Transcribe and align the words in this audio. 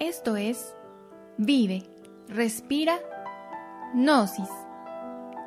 Esto 0.00 0.36
es 0.36 0.74
Vive, 1.36 1.82
Respira, 2.26 2.98
Gnosis. 3.94 4.48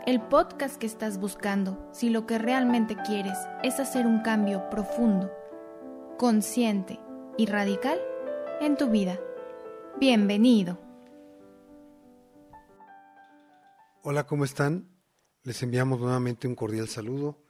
El 0.05 0.21
podcast 0.21 0.77
que 0.77 0.85
estás 0.85 1.19
buscando 1.19 1.89
si 1.91 2.09
lo 2.09 2.27
que 2.27 2.37
realmente 2.37 2.95
quieres 3.05 3.37
es 3.63 3.79
hacer 3.79 4.05
un 4.05 4.21
cambio 4.21 4.69
profundo, 4.69 5.31
consciente 6.17 6.99
y 7.37 7.47
radical 7.47 7.99
en 8.61 8.77
tu 8.77 8.89
vida. 8.89 9.19
Bienvenido. 9.99 10.79
Hola, 14.03 14.27
¿cómo 14.27 14.45
están? 14.45 14.87
Les 15.43 15.63
enviamos 15.63 15.99
nuevamente 15.99 16.47
un 16.47 16.55
cordial 16.55 16.87
saludo 16.87 17.41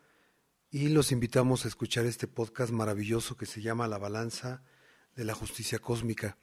y 0.71 0.87
los 0.89 1.11
invitamos 1.11 1.65
a 1.65 1.67
escuchar 1.67 2.05
este 2.05 2.27
podcast 2.27 2.71
maravilloso 2.71 3.35
que 3.35 3.45
se 3.45 3.61
llama 3.61 3.87
La 3.87 3.97
Balanza 3.97 4.63
de 5.13 5.25
la 5.25 5.33
Justicia 5.33 5.79
Cósmica. 5.79 6.37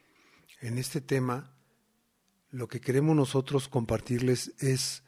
En 0.60 0.78
este 0.78 1.00
tema, 1.00 1.54
lo 2.50 2.68
que 2.68 2.80
queremos 2.80 3.16
nosotros 3.16 3.68
compartirles 3.68 4.52
es 4.58 5.02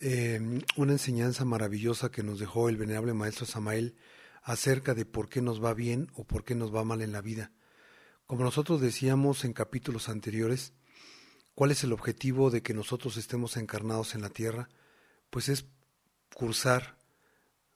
eh, 0.00 0.40
una 0.76 0.92
enseñanza 0.92 1.44
maravillosa 1.44 2.10
que 2.10 2.22
nos 2.22 2.40
dejó 2.40 2.68
el 2.68 2.76
venerable 2.76 3.12
Maestro 3.12 3.46
Samael 3.46 3.96
acerca 4.42 4.94
de 4.94 5.04
por 5.04 5.28
qué 5.28 5.42
nos 5.42 5.62
va 5.62 5.74
bien 5.74 6.10
o 6.14 6.24
por 6.24 6.44
qué 6.44 6.54
nos 6.54 6.74
va 6.74 6.84
mal 6.84 7.02
en 7.02 7.12
la 7.12 7.20
vida. 7.20 7.52
Como 8.26 8.44
nosotros 8.44 8.80
decíamos 8.80 9.44
en 9.44 9.52
capítulos 9.52 10.08
anteriores, 10.08 10.72
¿cuál 11.54 11.70
es 11.72 11.84
el 11.84 11.92
objetivo 11.92 12.50
de 12.50 12.62
que 12.62 12.74
nosotros 12.74 13.16
estemos 13.16 13.56
encarnados 13.56 14.14
en 14.14 14.22
la 14.22 14.30
tierra? 14.30 14.68
Pues 15.30 15.48
es 15.48 15.66
cursar 16.34 16.96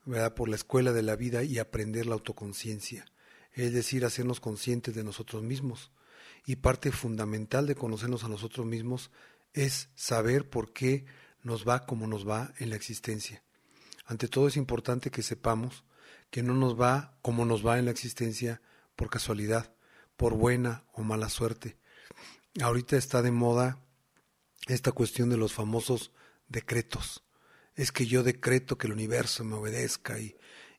¿verdad? 0.05 0.35
por 0.35 0.49
la 0.49 0.57
escuela 0.57 0.93
de 0.93 1.03
la 1.03 1.17
vida 1.17 1.43
y 1.43 1.59
aprender 1.59 2.07
la 2.07 2.15
autoconciencia, 2.15 3.05
es 3.53 3.73
decir, 3.73 4.05
hacernos 4.05 4.41
conscientes 4.41 4.95
de 4.95 5.05
nosotros 5.05 5.43
mismos. 5.43 5.91
Y 6.47 6.57
parte 6.57 6.93
fundamental 6.93 7.67
de 7.67 7.75
conocernos 7.75 8.25
a 8.25 8.29
nosotros 8.29 8.67
mismos 8.67 9.11
es 9.53 9.89
saber 9.95 10.49
por 10.49 10.73
qué 10.73 11.07
nos 11.43 11.67
va 11.67 11.87
como 11.87 12.07
nos 12.07 12.29
va 12.29 12.53
en 12.59 12.71
la 12.71 12.77
existencia. 12.77 13.43
Ante 14.07 14.29
todo 14.29 14.49
es 14.49 14.57
importante 14.57 15.11
que 15.11 15.23
sepamos 15.23 15.85
que 16.31 16.43
no 16.43 16.55
nos 16.55 16.79
va 16.79 17.17
como 17.23 17.45
nos 17.45 17.67
va 17.67 17.79
en 17.79 17.87
la 17.87 17.91
existencia 17.91 18.61
por 18.97 19.09
casualidad, 19.09 19.75
por 20.17 20.35
buena 20.35 20.85
o 20.93 21.03
mala 21.03 21.29
suerte. 21.29 21.79
Ahorita 22.61 22.97
está 22.97 23.23
de 23.23 23.31
moda 23.31 23.79
esta 24.67 24.93
cuestión 24.93 25.31
de 25.31 25.37
los 25.37 25.53
famosos 25.53 26.13
decretos 26.49 27.25
es 27.75 27.93
que 27.93 28.07
yo 28.07 28.23
decreto 28.23 28.79
que 28.79 28.87
el 28.87 28.93
universo 28.93 29.45
me 29.45 29.57
obedezca 29.57 30.19
y, 30.19 30.37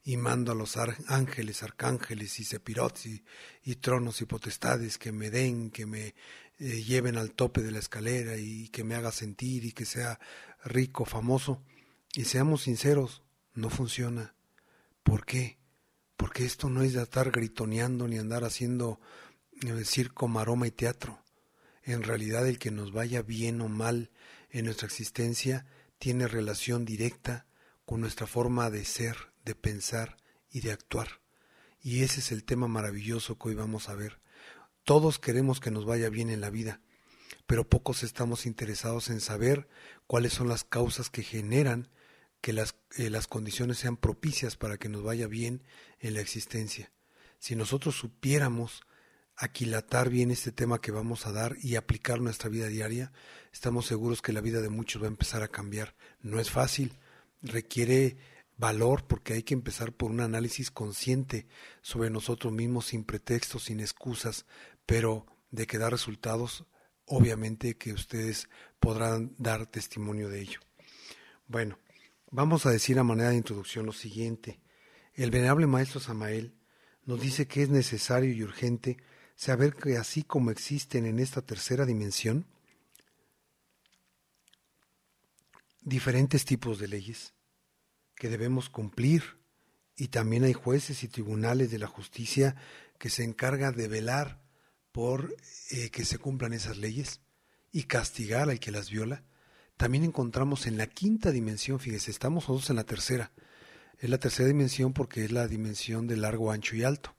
y 0.08 0.18
mando 0.18 0.52
a 0.52 0.56
los 0.56 0.78
ángeles, 0.78 1.64
arcángeles 1.64 2.40
y 2.40 2.44
sepirots 2.44 3.08
y, 3.08 3.76
tronos 3.78 4.22
y 4.22 4.26
potestades 4.26 5.00
que 5.00 5.12
me 5.12 5.32
den, 5.32 5.72
que 5.72 5.88
me 5.88 6.14
eh, 6.60 6.84
lleven 6.84 7.18
al 7.18 7.32
tope 7.32 7.64
de 7.64 7.72
la 7.72 7.80
escalera 7.80 8.38
y 8.38 8.70
que 8.70 8.84
me 8.84 8.94
haga 8.94 9.12
sentir 9.12 9.66
y 9.66 9.72
que 9.72 9.86
sea 9.86 10.20
rico, 10.64 11.06
famoso. 11.06 11.64
Y 12.14 12.26
seamos 12.26 12.62
sinceros, 12.62 13.24
no 13.56 13.72
funciona. 13.72 14.36
¿Por 15.02 15.26
qué? 15.26 15.58
Porque 16.18 16.46
esto 16.46 16.70
no 16.70 16.84
es 16.84 16.94
de 16.94 17.02
estar 17.02 17.32
gritoneando 17.32 18.08
ni 18.08 18.20
andar 18.20 18.44
haciendo 18.44 19.00
eh, 19.66 19.86
circo, 19.86 20.28
maroma 20.28 20.68
y 20.68 20.72
teatro. 20.72 21.20
En 21.82 22.04
realidad 22.04 22.48
el 22.48 22.60
que 22.60 22.70
nos 22.70 22.92
vaya 22.92 23.24
bien 23.24 23.60
o 23.60 23.70
mal 23.70 24.12
en 24.52 24.66
nuestra 24.66 24.86
existencia 24.86 25.66
tiene 25.98 26.28
relación 26.28 26.86
directa 26.86 27.48
con 27.86 28.02
nuestra 28.02 28.28
forma 28.28 28.70
de 28.70 28.86
ser, 28.86 29.35
de 29.46 29.56
pensar 29.56 30.18
y 30.50 30.62
de 30.62 30.72
actuar. 30.72 31.22
Y 31.82 32.04
ese 32.04 32.20
es 32.20 32.32
el 32.32 32.44
tema 32.44 32.68
maravilloso 32.68 33.38
que 33.38 33.50
hoy 33.50 33.56
vamos 33.56 33.90
a 33.90 33.96
ver. 33.96 34.20
Todos 34.84 35.20
queremos 35.20 35.60
que 35.60 35.72
nos 35.72 35.86
vaya 35.86 36.10
bien 36.10 36.30
en 36.30 36.42
la 36.42 36.50
vida, 36.50 36.82
pero 37.46 37.70
pocos 37.70 38.04
estamos 38.04 38.46
interesados 38.46 39.10
en 39.10 39.22
saber 39.22 39.68
cuáles 40.08 40.34
son 40.34 40.48
las 40.48 40.64
causas 40.64 41.10
que 41.10 41.24
generan 41.24 41.90
que 42.42 42.54
las, 42.54 42.76
eh, 42.98 43.10
las 43.10 43.28
condiciones 43.28 43.78
sean 43.78 43.98
propicias 43.98 44.56
para 44.56 44.78
que 44.78 44.90
nos 44.90 45.04
vaya 45.04 45.28
bien 45.28 45.64
en 46.00 46.16
la 46.16 46.22
existencia. 46.22 46.92
Si 47.40 47.56
nosotros 47.56 47.96
supiéramos 47.96 48.82
aquilatar 49.36 50.10
bien 50.10 50.32
este 50.32 50.52
tema 50.52 50.80
que 50.80 50.92
vamos 50.92 51.28
a 51.28 51.32
dar 51.32 51.58
y 51.62 51.76
aplicar 51.76 52.22
nuestra 52.22 52.50
vida 52.50 52.68
diaria, 52.68 53.12
estamos 53.52 53.86
seguros 53.86 54.22
que 54.22 54.34
la 54.34 54.42
vida 54.42 54.62
de 54.62 54.70
muchos 54.70 55.02
va 55.02 55.08
a 55.08 55.10
empezar 55.10 55.44
a 55.44 55.50
cambiar. 55.50 55.96
No 56.22 56.40
es 56.40 56.50
fácil, 56.50 56.98
requiere 57.42 58.18
valor 58.58 59.06
porque 59.06 59.34
hay 59.34 59.44
que 59.44 59.54
empezar 59.54 59.94
por 59.94 60.12
un 60.12 60.22
análisis 60.22 60.72
consciente 60.72 61.48
sobre 61.82 62.10
nosotros 62.10 62.54
mismos 62.54 62.88
sin 62.88 63.04
pretextos, 63.04 63.64
sin 63.64 63.80
excusas, 63.80 64.46
pero 64.86 65.26
de 65.52 65.68
que 65.68 65.78
da 65.78 65.90
resultados, 65.90 66.66
obviamente 67.06 67.78
que 67.78 67.94
ustedes 67.94 68.50
podrán 68.80 69.36
dar 69.38 69.68
testimonio 69.68 70.30
de 70.30 70.42
ello. 70.42 70.60
Bueno, 71.48 71.80
vamos 72.32 72.66
a 72.66 72.72
decir 72.72 72.98
a 72.98 73.04
manera 73.04 73.30
de 73.30 73.38
introducción 73.38 73.86
lo 73.86 73.94
siguiente. 73.94 74.60
El 75.14 75.32
venerable 75.32 75.68
maestro 75.68 76.00
Samael 76.00 76.56
nos 77.06 77.22
dice 77.22 77.48
que 77.48 77.62
es 77.62 77.70
necesario 77.70 78.34
y 78.34 78.44
urgente 78.44 78.98
saber 79.36 79.76
que 79.76 79.98
así 79.98 80.24
como 80.24 80.50
existen 80.50 81.06
en 81.06 81.20
esta 81.20 81.42
tercera 81.42 81.86
dimensión 81.86 82.48
diferentes 85.82 86.46
tipos 86.46 86.80
de 86.80 86.88
leyes 86.88 87.35
que 88.16 88.30
debemos 88.30 88.70
cumplir 88.70 89.40
y 89.96 90.10
también 90.10 90.44
hay 90.44 90.54
jueces 90.54 91.04
y 91.04 91.08
tribunales 91.08 91.72
de 91.72 91.80
la 91.80 91.88
justicia 91.88 92.56
que 92.98 93.10
se 93.10 93.24
encargan 93.24 93.76
de 93.76 93.88
velar 93.88 94.42
por 94.92 95.36
eh, 95.72 95.90
que 95.90 96.06
se 96.06 96.18
cumplan 96.18 96.54
esas 96.54 96.78
leyes 96.78 97.22
y 97.72 97.84
castigar 97.84 98.50
al 98.50 98.60
que 98.60 98.72
las 98.72 98.90
viola. 98.90 99.24
También 99.78 100.04
encontramos 100.04 100.68
en 100.68 100.78
la 100.78 100.88
quinta 100.88 101.32
dimensión, 101.32 101.80
fíjese, 101.80 102.12
estamos 102.12 102.46
todos 102.46 102.70
en 102.70 102.78
la 102.78 102.86
tercera. 102.86 103.32
Es 104.00 104.10
la 104.10 104.18
tercera 104.18 104.48
dimensión 104.48 104.94
porque 104.94 105.26
es 105.26 105.32
la 105.32 105.48
dimensión 105.48 106.08
de 106.08 106.18
largo, 106.18 106.52
ancho 106.52 106.76
y 106.76 106.84
alto 106.84 107.15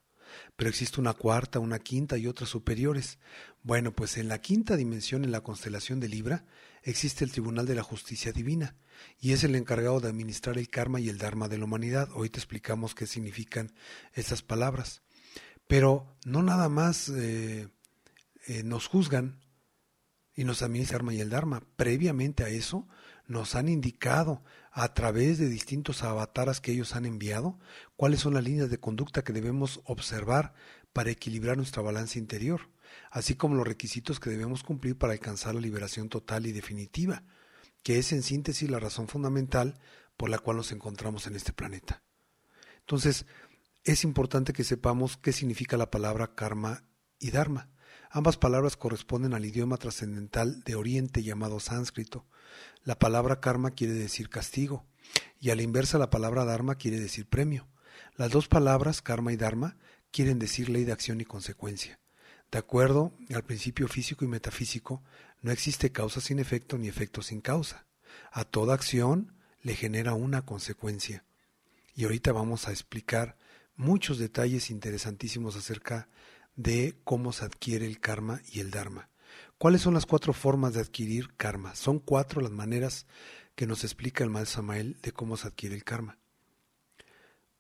pero 0.57 0.71
existe 0.71 1.01
una 1.01 1.15
cuarta, 1.15 1.59
una 1.59 1.79
quinta 1.79 2.19
y 2.19 2.27
otras 2.27 2.51
superiores. 2.51 3.19
Bueno, 3.63 3.93
pues 3.93 4.17
en 4.17 4.29
la 4.29 4.41
quinta 4.41 4.77
dimensión, 4.77 5.25
en 5.25 5.33
la 5.33 5.43
constelación 5.43 6.01
de 6.01 6.09
Libra, 6.09 6.45
existe 6.83 7.25
el 7.25 7.33
Tribunal 7.33 7.67
de 7.67 7.75
la 7.75 7.83
Justicia 7.83 8.33
Divina, 8.33 8.77
y 9.21 9.33
es 9.33 9.45
el 9.45 9.55
encargado 9.55 10.01
de 10.01 10.09
administrar 10.09 10.59
el 10.59 10.69
karma 10.69 11.01
y 11.01 11.09
el 11.09 11.19
dharma 11.19 11.49
de 11.49 11.59
la 11.59 11.65
humanidad. 11.65 12.09
Hoy 12.15 12.31
te 12.31 12.39
explicamos 12.39 12.95
qué 12.95 13.07
significan 13.07 13.73
estas 14.15 14.43
palabras. 14.43 15.03
Pero 15.67 16.17
no 16.25 16.43
nada 16.43 16.69
más 16.69 17.09
eh, 17.09 17.69
eh, 18.47 18.63
nos 18.63 18.87
juzgan 18.87 19.41
y 20.35 20.45
nos 20.45 20.63
administra 20.63 20.97
el 20.97 20.99
karma 21.01 21.15
y 21.15 21.21
el 21.21 21.31
dharma. 21.31 21.63
Previamente 21.77 22.45
a 22.45 22.49
eso, 22.49 22.87
nos 23.27 23.55
han 23.55 23.69
indicado 23.69 24.43
a 24.79 24.93
través 24.93 25.39
de 25.39 25.49
distintos 25.49 26.03
avataras 26.03 26.61
que 26.61 26.71
ellos 26.71 26.95
han 26.95 27.07
enviado 27.07 27.59
cuáles 27.97 28.21
son 28.21 28.35
las 28.35 28.45
líneas 28.45 28.69
de 28.69 28.79
conducta 28.79 29.25
que 29.25 29.33
debemos 29.33 29.81
observar 29.85 30.53
para 30.93 31.11
equilibrar 31.11 31.57
nuestra 31.57 31.81
balanza 31.81 32.19
interior, 32.19 32.69
así 33.11 33.37
como 33.37 33.55
los 33.55 33.67
requisitos 33.67 34.21
que 34.21 34.29
debemos 34.29 34.63
cumplir 34.63 34.99
para 34.99 35.15
alcanzar 35.15 35.55
la 35.55 35.63
liberación 35.63 36.11
total 36.11 36.45
y 36.45 36.53
definitiva, 36.53 37.25
que 37.83 37.99
es 37.99 38.13
en 38.13 38.23
síntesis 38.23 38.69
la 38.69 38.79
razón 38.79 39.09
fundamental 39.09 39.79
por 40.19 40.29
la 40.29 40.39
cual 40.39 40.59
nos 40.59 40.71
encontramos 40.73 41.27
en 41.27 41.37
este 41.37 41.55
planeta. 41.55 42.03
Entonces, 42.81 43.25
es 43.83 44.05
importante 44.05 44.53
que 44.53 44.63
sepamos 44.63 45.17
qué 45.17 45.33
significa 45.33 45.79
la 45.79 45.91
palabra 45.91 46.35
karma 46.35 46.85
y 47.19 47.31
dharma. 47.31 47.71
Ambas 48.11 48.37
palabras 48.37 48.77
corresponden 48.77 49.35
al 49.35 49.45
idioma 49.45 49.77
trascendental 49.77 50.63
de 50.63 50.75
Oriente 50.75 51.23
llamado 51.23 51.61
sánscrito, 51.61 52.27
la 52.85 52.99
palabra 52.99 53.41
karma 53.41 53.73
quiere 53.73 53.95
decir 53.95 54.29
castigo 54.29 54.87
y 55.41 55.51
a 55.51 55.57
la 55.57 55.63
inversa 55.63 55.99
la 55.99 56.11
palabra 56.11 56.45
dharma 56.45 56.77
quiere 56.77 56.99
decir 57.01 57.27
premio. 57.27 57.69
Las 58.17 58.31
dos 58.31 58.49
palabras, 58.49 59.03
karma 59.03 59.33
y 59.33 59.37
dharma, 59.37 59.77
quieren 60.11 60.39
decir 60.39 60.69
ley 60.69 60.85
de 60.85 60.93
acción 60.93 61.21
y 61.21 61.25
consecuencia. 61.25 61.99
De 62.51 62.59
acuerdo 62.59 63.13
al 63.35 63.45
principio 63.45 63.89
físico 63.89 64.25
y 64.25 64.29
metafísico, 64.29 65.03
no 65.43 65.51
existe 65.51 65.93
causa 65.93 66.21
sin 66.21 66.39
efecto 66.39 66.79
ni 66.79 66.89
efecto 66.89 67.23
sin 67.23 67.41
causa. 67.41 67.87
A 68.33 68.45
toda 68.45 68.75
acción 68.75 69.35
le 69.63 69.75
genera 69.75 70.15
una 70.15 70.43
consecuencia. 70.43 71.25
Y 71.95 72.05
ahorita 72.05 72.33
vamos 72.33 72.69
a 72.69 72.71
explicar 72.71 73.37
muchos 73.75 74.19
detalles 74.19 74.71
interesantísimos 74.71 75.57
acerca 75.57 76.09
de 76.57 76.99
cómo 77.05 77.33
se 77.33 77.45
adquiere 77.45 77.87
el 77.87 78.01
karma 78.01 78.41
y 78.51 78.61
el 78.61 78.71
dharma. 78.71 79.11
¿Cuáles 79.59 79.83
son 79.83 79.95
las 79.95 80.07
cuatro 80.07 80.33
formas 80.33 80.75
de 80.75 80.81
adquirir 80.81 81.35
karma? 81.37 81.75
Son 81.75 81.99
cuatro 81.99 82.41
las 82.41 82.51
maneras 82.51 83.07
que 83.55 83.67
nos 83.67 83.85
explica 83.85 84.25
el 84.25 84.31
mal 84.31 84.47
Samael 84.47 85.01
de 85.01 85.13
cómo 85.13 85.37
se 85.37 85.49
adquiere 85.49 85.75
el 85.75 85.85
karma. 85.85 86.19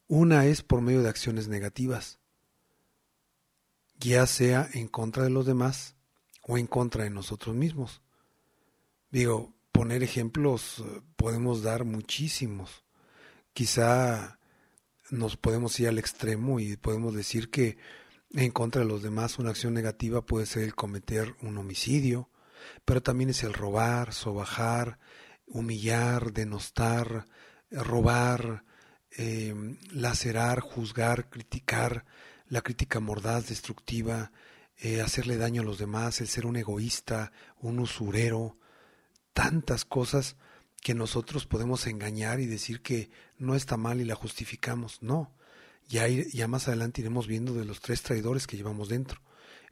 Una 0.08 0.46
es 0.46 0.62
por 0.62 0.82
medio 0.82 1.02
de 1.02 1.08
acciones 1.08 1.48
negativas, 1.48 2.18
ya 3.98 4.26
sea 4.26 4.68
en 4.72 4.88
contra 4.88 5.24
de 5.24 5.30
los 5.30 5.46
demás 5.46 5.96
o 6.42 6.58
en 6.58 6.66
contra 6.66 7.04
de 7.04 7.10
nosotros 7.10 7.56
mismos. 7.56 8.02
Digo, 9.10 9.54
poner 9.72 10.02
ejemplos 10.02 10.78
eh, 10.78 11.00
podemos 11.16 11.62
dar 11.62 11.84
muchísimos. 11.84 12.84
Quizá 13.52 14.38
nos 15.10 15.36
podemos 15.36 15.78
ir 15.80 15.88
al 15.88 15.98
extremo 15.98 16.60
y 16.60 16.76
podemos 16.76 17.14
decir 17.14 17.50
que 17.50 17.78
en 18.32 18.50
contra 18.50 18.82
de 18.82 18.88
los 18.88 19.02
demás, 19.02 19.38
una 19.38 19.50
acción 19.50 19.74
negativa 19.74 20.24
puede 20.24 20.46
ser 20.46 20.64
el 20.64 20.74
cometer 20.74 21.34
un 21.42 21.58
homicidio, 21.58 22.28
pero 22.84 23.02
también 23.02 23.30
es 23.30 23.42
el 23.42 23.54
robar, 23.54 24.12
sobajar, 24.12 24.98
humillar, 25.46 26.32
denostar, 26.32 27.26
robar, 27.70 28.64
eh, 29.16 29.54
lacerar, 29.92 30.60
juzgar, 30.60 31.30
criticar, 31.30 32.04
la 32.48 32.62
crítica 32.62 33.00
mordaz, 33.00 33.48
destructiva, 33.48 34.32
eh, 34.78 35.00
hacerle 35.00 35.36
daño 35.36 35.62
a 35.62 35.64
los 35.64 35.78
demás, 35.78 36.20
el 36.20 36.28
ser 36.28 36.46
un 36.46 36.56
egoísta, 36.56 37.32
un 37.58 37.78
usurero, 37.78 38.58
tantas 39.32 39.84
cosas 39.84 40.36
que 40.82 40.94
nosotros 40.94 41.46
podemos 41.46 41.86
engañar 41.86 42.40
y 42.40 42.46
decir 42.46 42.82
que 42.82 43.10
no 43.38 43.54
está 43.54 43.76
mal 43.76 44.00
y 44.00 44.04
la 44.04 44.14
justificamos. 44.14 45.02
No, 45.02 45.34
ya, 45.88 46.08
ya 46.08 46.48
más 46.48 46.68
adelante 46.68 47.00
iremos 47.00 47.26
viendo 47.26 47.54
de 47.54 47.64
los 47.64 47.80
tres 47.80 48.02
traidores 48.02 48.46
que 48.46 48.56
llevamos 48.56 48.88
dentro, 48.88 49.20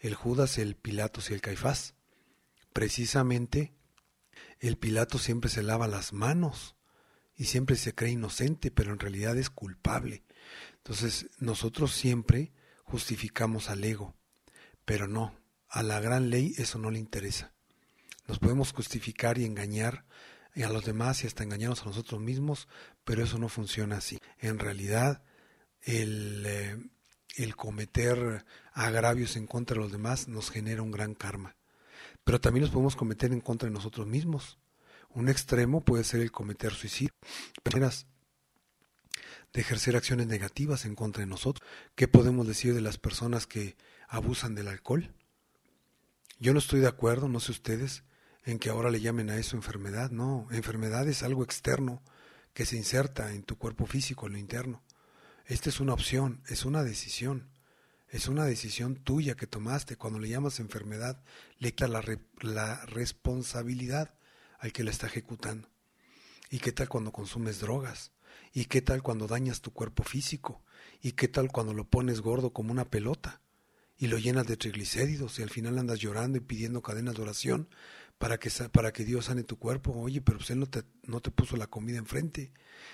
el 0.00 0.14
Judas, 0.14 0.58
el 0.58 0.76
Pilatos 0.76 1.30
y 1.30 1.34
el 1.34 1.40
Caifás. 1.40 1.94
Precisamente, 2.72 3.74
el 4.60 4.76
Pilato 4.76 5.18
siempre 5.18 5.50
se 5.50 5.62
lava 5.62 5.88
las 5.88 6.12
manos 6.12 6.76
y 7.36 7.44
siempre 7.44 7.76
se 7.76 7.94
cree 7.94 8.12
inocente, 8.12 8.70
pero 8.70 8.92
en 8.92 8.98
realidad 8.98 9.36
es 9.36 9.50
culpable. 9.50 10.24
Entonces, 10.78 11.30
nosotros 11.38 11.92
siempre 11.92 12.52
justificamos 12.84 13.70
al 13.70 13.82
ego, 13.84 14.14
pero 14.84 15.08
no, 15.08 15.34
a 15.68 15.82
la 15.82 16.00
gran 16.00 16.30
ley 16.30 16.54
eso 16.58 16.78
no 16.78 16.90
le 16.90 16.98
interesa. 16.98 17.54
Nos 18.26 18.38
podemos 18.38 18.72
justificar 18.72 19.38
y 19.38 19.44
engañar 19.44 20.06
a 20.62 20.68
los 20.68 20.84
demás 20.84 21.24
y 21.24 21.26
hasta 21.26 21.42
engañarnos 21.42 21.82
a 21.82 21.86
nosotros 21.86 22.20
mismos, 22.20 22.68
pero 23.04 23.24
eso 23.24 23.38
no 23.38 23.48
funciona 23.48 23.96
así. 23.96 24.18
En 24.38 24.58
realidad, 24.58 25.22
el, 25.84 26.44
eh, 26.46 26.78
el 27.36 27.56
cometer 27.56 28.44
agravios 28.72 29.36
en 29.36 29.46
contra 29.46 29.74
de 29.74 29.82
los 29.82 29.92
demás 29.92 30.28
nos 30.28 30.50
genera 30.50 30.82
un 30.82 30.90
gran 30.90 31.14
karma. 31.14 31.56
Pero 32.24 32.40
también 32.40 32.62
los 32.62 32.70
podemos 32.70 32.96
cometer 32.96 33.32
en 33.32 33.40
contra 33.40 33.68
de 33.68 33.74
nosotros 33.74 34.06
mismos. 34.06 34.58
Un 35.10 35.28
extremo 35.28 35.82
puede 35.82 36.04
ser 36.04 36.20
el 36.20 36.32
cometer 36.32 36.72
suicidio. 36.72 37.12
De 39.52 39.60
ejercer 39.60 39.94
acciones 39.94 40.26
negativas 40.26 40.84
en 40.84 40.96
contra 40.96 41.20
de 41.20 41.26
nosotros. 41.26 41.68
¿Qué 41.94 42.08
podemos 42.08 42.48
decir 42.48 42.74
de 42.74 42.80
las 42.80 42.98
personas 42.98 43.46
que 43.46 43.76
abusan 44.08 44.54
del 44.54 44.68
alcohol? 44.68 45.14
Yo 46.40 46.52
no 46.52 46.58
estoy 46.58 46.80
de 46.80 46.88
acuerdo, 46.88 47.28
no 47.28 47.38
sé 47.38 47.52
ustedes, 47.52 48.02
en 48.44 48.58
que 48.58 48.70
ahora 48.70 48.90
le 48.90 49.00
llamen 49.00 49.30
a 49.30 49.36
eso 49.36 49.56
enfermedad. 49.56 50.10
No, 50.10 50.48
enfermedad 50.50 51.06
es 51.08 51.22
algo 51.22 51.44
externo 51.44 52.02
que 52.52 52.66
se 52.66 52.76
inserta 52.76 53.32
en 53.32 53.44
tu 53.44 53.56
cuerpo 53.56 53.86
físico, 53.86 54.26
en 54.26 54.32
lo 54.32 54.38
interno. 54.38 54.82
Esta 55.46 55.68
es 55.68 55.80
una 55.80 55.92
opción, 55.92 56.42
es 56.48 56.64
una 56.64 56.82
decisión. 56.82 57.50
Es 58.08 58.28
una 58.28 58.44
decisión 58.44 58.96
tuya 58.96 59.34
que 59.34 59.46
tomaste. 59.46 59.96
Cuando 59.96 60.18
le 60.18 60.28
llamas 60.28 60.60
enfermedad, 60.60 61.22
le 61.58 61.72
quita 61.72 61.88
la, 61.88 62.02
la 62.40 62.86
responsabilidad 62.86 64.14
al 64.58 64.72
que 64.72 64.84
la 64.84 64.90
está 64.90 65.06
ejecutando. 65.06 65.68
¿Y 66.48 66.60
qué 66.60 66.72
tal 66.72 66.88
cuando 66.88 67.12
consumes 67.12 67.60
drogas? 67.60 68.12
¿Y 68.52 68.66
qué 68.66 68.80
tal 68.80 69.02
cuando 69.02 69.26
dañas 69.26 69.60
tu 69.60 69.72
cuerpo 69.72 70.04
físico? 70.04 70.62
¿Y 71.02 71.12
qué 71.12 71.28
tal 71.28 71.50
cuando 71.50 71.74
lo 71.74 71.88
pones 71.88 72.20
gordo 72.20 72.52
como 72.52 72.72
una 72.72 72.84
pelota? 72.84 73.40
Y 73.98 74.06
lo 74.06 74.16
llenas 74.18 74.46
de 74.46 74.56
triglicéridos 74.56 75.38
y 75.38 75.42
al 75.42 75.50
final 75.50 75.78
andas 75.78 75.98
llorando 75.98 76.38
y 76.38 76.40
pidiendo 76.40 76.82
cadenas 76.82 77.16
de 77.16 77.22
oración 77.22 77.68
para 78.18 78.38
que, 78.38 78.50
para 78.72 78.92
que 78.92 79.04
Dios 79.04 79.26
sane 79.26 79.42
tu 79.42 79.58
cuerpo. 79.58 79.92
Oye, 79.92 80.20
pero 80.20 80.38
pues 80.38 80.50
Él 80.50 80.60
no 80.60 80.66
te, 80.66 80.84
no 81.02 81.20
te 81.20 81.30
puso 81.30 81.56
la 81.56 81.66
comida 81.66 81.98
enfrente. 81.98 82.52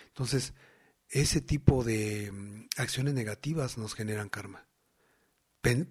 Entonces, 0.08 0.54
ese 1.10 1.40
tipo 1.40 1.82
de 1.82 2.30
mm, 2.32 2.68
acciones 2.76 3.14
negativas 3.14 3.76
nos 3.78 3.94
generan 3.94 4.28
karma. 4.28 4.66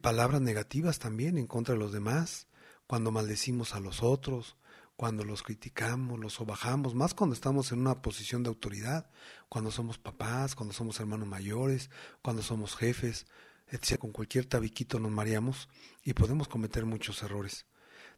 palabras 0.01 0.42
negativas 0.42 1.00
también 1.00 1.38
en 1.38 1.45
contra 1.45 1.75
de 1.75 1.80
los 1.80 1.92
demás, 1.92 2.48
cuando 2.88 3.12
maldecimos 3.12 3.75
a 3.75 3.80
los 3.80 4.01
otros, 4.01 4.57
cuando 4.95 5.24
los 5.24 5.44
criticamos, 5.44 6.19
los 6.19 6.33
sobajamos, 6.33 6.95
más 6.95 7.13
cuando 7.13 7.33
estamos 7.33 7.71
en 7.71 7.80
una 7.80 8.01
posición 8.01 8.44
de 8.44 8.50
autoridad, 8.50 9.10
cuando 9.48 9.71
somos 9.71 9.98
papás, 9.98 10.56
cuando 10.56 10.74
somos 10.74 11.00
hermanos 11.00 11.27
mayores, 11.27 11.89
cuando 12.22 12.42
somos 12.42 12.75
jefes, 12.75 13.27
etc. 13.68 14.00
Con 14.00 14.12
cualquier 14.12 14.45
tabiquito 14.45 15.00
nos 15.00 15.12
mareamos 15.12 15.69
y 16.04 16.13
podemos 16.13 16.48
cometer 16.48 16.86
muchos 16.86 17.22
errores. 17.24 17.65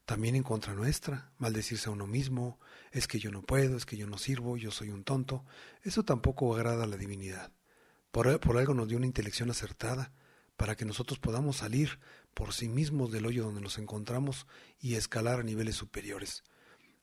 También 0.06 0.36
en 0.36 0.44
contra 0.44 0.74
nuestra, 0.74 1.31
maldecirse 1.38 1.89
a 1.89 1.92
uno 1.92 2.07
mismo, 2.07 2.59
es 2.92 3.08
que 3.08 3.20
yo 3.20 3.32
no 3.32 3.42
puedo, 3.42 3.78
es 3.78 3.86
que 3.86 3.98
yo 3.98 4.08
no 4.08 4.18
sirvo, 4.18 4.58
yo 4.58 4.72
soy 4.72 4.90
un 4.90 5.04
tonto. 5.04 5.46
Eso 5.82 6.04
tampoco 6.04 6.54
agrada 6.54 6.84
a 6.84 6.88
la 6.88 6.98
divinidad. 6.98 7.52
Por, 8.12 8.28
algo 8.28 8.74
nos 8.74 8.88
dio 8.88 8.98
una 8.98 9.06
intelección 9.06 9.50
acertada, 9.50 10.12
para 10.58 10.76
que 10.76 10.86
nosotros 10.86 11.18
podamos 11.18 11.58
salir 11.58 12.00
por 12.34 12.54
sí 12.54 12.70
mismos 12.70 13.12
del 13.12 13.26
hoyo 13.26 13.44
donde 13.44 13.62
nos 13.62 13.80
encontramos 13.80 14.46
y 14.80 14.96
escalar 14.96 15.40
a 15.40 15.44
niveles 15.44 15.76
superiores. 15.76 16.44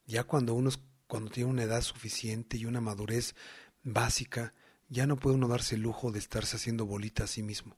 Ya 0.06 0.24
cuando 0.24 0.54
uno 0.54 0.70
cuando 1.08 1.30
tiene 1.30 1.50
una 1.50 1.62
edad 1.62 1.80
suficiente 1.80 2.58
y 2.58 2.66
una 2.66 2.82
madurez 2.82 3.34
básica, 3.82 4.52
ya 4.88 5.06
no 5.06 5.16
puede 5.16 5.36
uno 5.36 5.48
darse 5.48 5.74
el 5.74 5.80
lujo 5.80 6.12
de 6.12 6.18
estarse 6.18 6.56
haciendo 6.56 6.84
bolita 6.84 7.24
a 7.24 7.26
sí 7.26 7.42
mismo. 7.42 7.76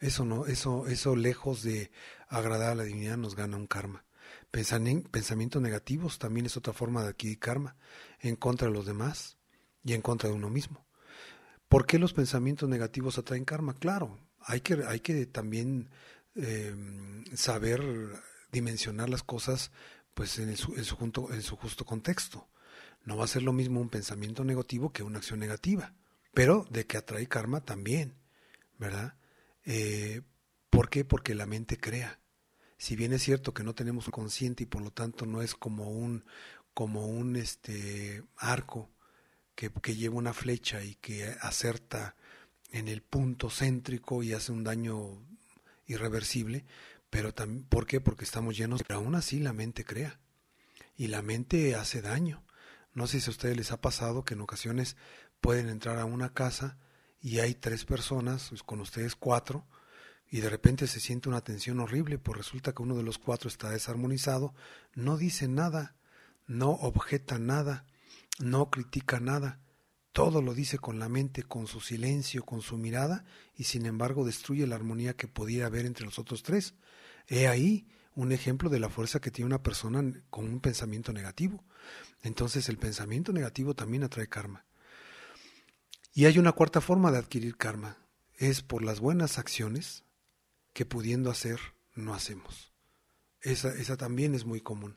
Eso 0.00 0.24
no, 0.24 0.46
eso, 0.46 0.86
eso 0.86 1.16
lejos 1.16 1.62
de 1.62 1.90
agradar 2.28 2.72
a 2.72 2.74
la 2.76 2.84
divinidad 2.84 3.18
nos 3.18 3.36
gana 3.36 3.58
un 3.58 3.66
karma. 3.66 4.04
Pensamientos 4.50 5.60
negativos 5.60 6.18
también 6.18 6.46
es 6.46 6.56
otra 6.56 6.72
forma 6.72 7.02
de 7.02 7.10
adquirir 7.10 7.38
karma, 7.38 7.76
en 8.20 8.36
contra 8.36 8.68
de 8.68 8.74
los 8.74 8.86
demás 8.86 9.36
y 9.84 9.92
en 9.92 10.00
contra 10.00 10.28
de 10.28 10.34
uno 10.34 10.48
mismo. 10.48 10.86
¿Por 11.68 11.86
qué 11.86 11.98
los 11.98 12.14
pensamientos 12.14 12.68
negativos 12.68 13.18
atraen 13.18 13.44
karma? 13.44 13.74
Claro, 13.74 14.18
hay 14.40 14.62
que, 14.62 14.82
hay 14.86 15.00
que 15.00 15.26
también 15.26 15.90
eh, 16.34 16.74
saber 17.34 17.82
dimensionar 18.50 19.10
las 19.10 19.22
cosas 19.22 19.70
pues 20.14 20.38
en, 20.38 20.56
su, 20.56 20.74
en, 20.76 20.84
su 20.84 20.96
en 21.30 21.42
su 21.42 21.56
justo 21.56 21.84
contexto. 21.84 22.48
No 23.04 23.16
va 23.16 23.24
a 23.24 23.28
ser 23.28 23.42
lo 23.42 23.52
mismo 23.52 23.80
un 23.80 23.90
pensamiento 23.90 24.44
negativo 24.44 24.92
que 24.92 25.02
una 25.02 25.18
acción 25.18 25.40
negativa, 25.40 25.94
pero 26.32 26.66
de 26.70 26.86
que 26.86 26.96
atrae 26.96 27.28
karma 27.28 27.60
también, 27.60 28.14
¿verdad? 28.78 29.14
Eh, 29.64 30.22
¿Por 30.70 30.88
qué? 30.88 31.04
Porque 31.04 31.34
la 31.34 31.46
mente 31.46 31.78
crea. 31.78 32.18
Si 32.78 32.96
bien 32.96 33.12
es 33.12 33.22
cierto 33.22 33.52
que 33.52 33.64
no 33.64 33.74
tenemos 33.74 34.06
un 34.06 34.12
consciente 34.12 34.62
y 34.62 34.66
por 34.66 34.82
lo 34.82 34.92
tanto 34.92 35.26
no 35.26 35.42
es 35.42 35.54
como 35.54 35.90
un, 35.90 36.24
como 36.72 37.06
un 37.06 37.36
este, 37.36 38.22
arco 38.36 38.88
que, 39.54 39.70
que 39.70 39.96
lleva 39.96 40.14
una 40.14 40.32
flecha 40.32 40.82
y 40.82 40.94
que 40.94 41.36
acerta 41.40 42.14
en 42.70 42.88
el 42.88 43.02
punto 43.02 43.50
céntrico 43.50 44.22
y 44.22 44.32
hace 44.32 44.52
un 44.52 44.62
daño 44.62 45.20
irreversible, 45.86 46.64
pero 47.10 47.34
también, 47.34 47.64
¿por 47.64 47.86
qué? 47.86 48.00
Porque 48.00 48.24
estamos 48.24 48.56
llenos, 48.56 48.82
pero 48.86 49.00
aún 49.00 49.14
así 49.14 49.40
la 49.40 49.52
mente 49.52 49.84
crea. 49.84 50.20
Y 50.96 51.08
la 51.08 51.22
mente 51.22 51.74
hace 51.74 52.02
daño. 52.02 52.44
No 52.92 53.06
sé 53.06 53.20
si 53.20 53.28
a 53.28 53.32
ustedes 53.32 53.56
les 53.56 53.72
ha 53.72 53.80
pasado 53.80 54.24
que 54.24 54.34
en 54.34 54.40
ocasiones 54.40 54.96
pueden 55.40 55.68
entrar 55.68 55.98
a 55.98 56.04
una 56.04 56.32
casa 56.32 56.78
y 57.20 57.38
hay 57.38 57.54
tres 57.54 57.84
personas, 57.84 58.48
pues 58.50 58.62
con 58.62 58.80
ustedes 58.80 59.16
cuatro, 59.16 59.66
y 60.30 60.40
de 60.40 60.50
repente 60.50 60.86
se 60.86 61.00
siente 61.00 61.28
una 61.28 61.40
tensión 61.40 61.80
horrible, 61.80 62.18
pues 62.18 62.36
resulta 62.36 62.72
que 62.72 62.82
uno 62.82 62.96
de 62.96 63.02
los 63.02 63.18
cuatro 63.18 63.48
está 63.48 63.70
desarmonizado, 63.70 64.54
no 64.94 65.16
dice 65.16 65.48
nada, 65.48 65.96
no 66.46 66.70
objeta 66.70 67.38
nada, 67.38 67.86
no 68.38 68.70
critica 68.70 69.20
nada, 69.20 69.60
todo 70.12 70.42
lo 70.42 70.52
dice 70.54 70.78
con 70.78 70.98
la 70.98 71.08
mente, 71.08 71.44
con 71.44 71.66
su 71.66 71.80
silencio, 71.80 72.44
con 72.44 72.60
su 72.60 72.76
mirada, 72.76 73.24
y 73.54 73.64
sin 73.64 73.86
embargo 73.86 74.24
destruye 74.24 74.66
la 74.66 74.74
armonía 74.74 75.14
que 75.14 75.28
podía 75.28 75.66
haber 75.66 75.86
entre 75.86 76.04
los 76.04 76.18
otros 76.18 76.42
tres. 76.42 76.74
He 77.26 77.46
ahí 77.46 77.86
un 78.14 78.32
ejemplo 78.32 78.68
de 78.68 78.80
la 78.80 78.88
fuerza 78.88 79.20
que 79.20 79.30
tiene 79.30 79.46
una 79.46 79.62
persona 79.62 80.02
con 80.28 80.46
un 80.46 80.60
pensamiento 80.60 81.12
negativo. 81.12 81.62
Entonces 82.22 82.68
el 82.68 82.76
pensamiento 82.76 83.32
negativo 83.32 83.74
también 83.74 84.02
atrae 84.02 84.28
karma. 84.28 84.64
Y 86.12 86.24
hay 86.24 86.38
una 86.38 86.52
cuarta 86.52 86.80
forma 86.80 87.12
de 87.12 87.18
adquirir 87.18 87.56
karma. 87.56 87.96
Es 88.34 88.62
por 88.62 88.82
las 88.82 88.98
buenas 88.98 89.38
acciones 89.38 90.04
que 90.78 90.86
pudiendo 90.86 91.28
hacer 91.28 91.58
no 91.96 92.14
hacemos. 92.14 92.72
Esa, 93.40 93.70
esa 93.70 93.96
también 93.96 94.36
es 94.36 94.44
muy 94.44 94.60
común. 94.60 94.96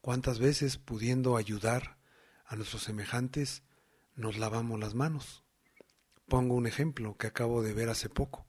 ¿Cuántas 0.00 0.40
veces 0.40 0.76
pudiendo 0.76 1.36
ayudar 1.36 1.98
a 2.46 2.56
nuestros 2.56 2.82
semejantes 2.82 3.62
nos 4.16 4.38
lavamos 4.38 4.80
las 4.80 4.96
manos? 4.96 5.44
Pongo 6.26 6.56
un 6.56 6.66
ejemplo 6.66 7.16
que 7.16 7.28
acabo 7.28 7.62
de 7.62 7.72
ver 7.72 7.90
hace 7.90 8.08
poco. 8.08 8.48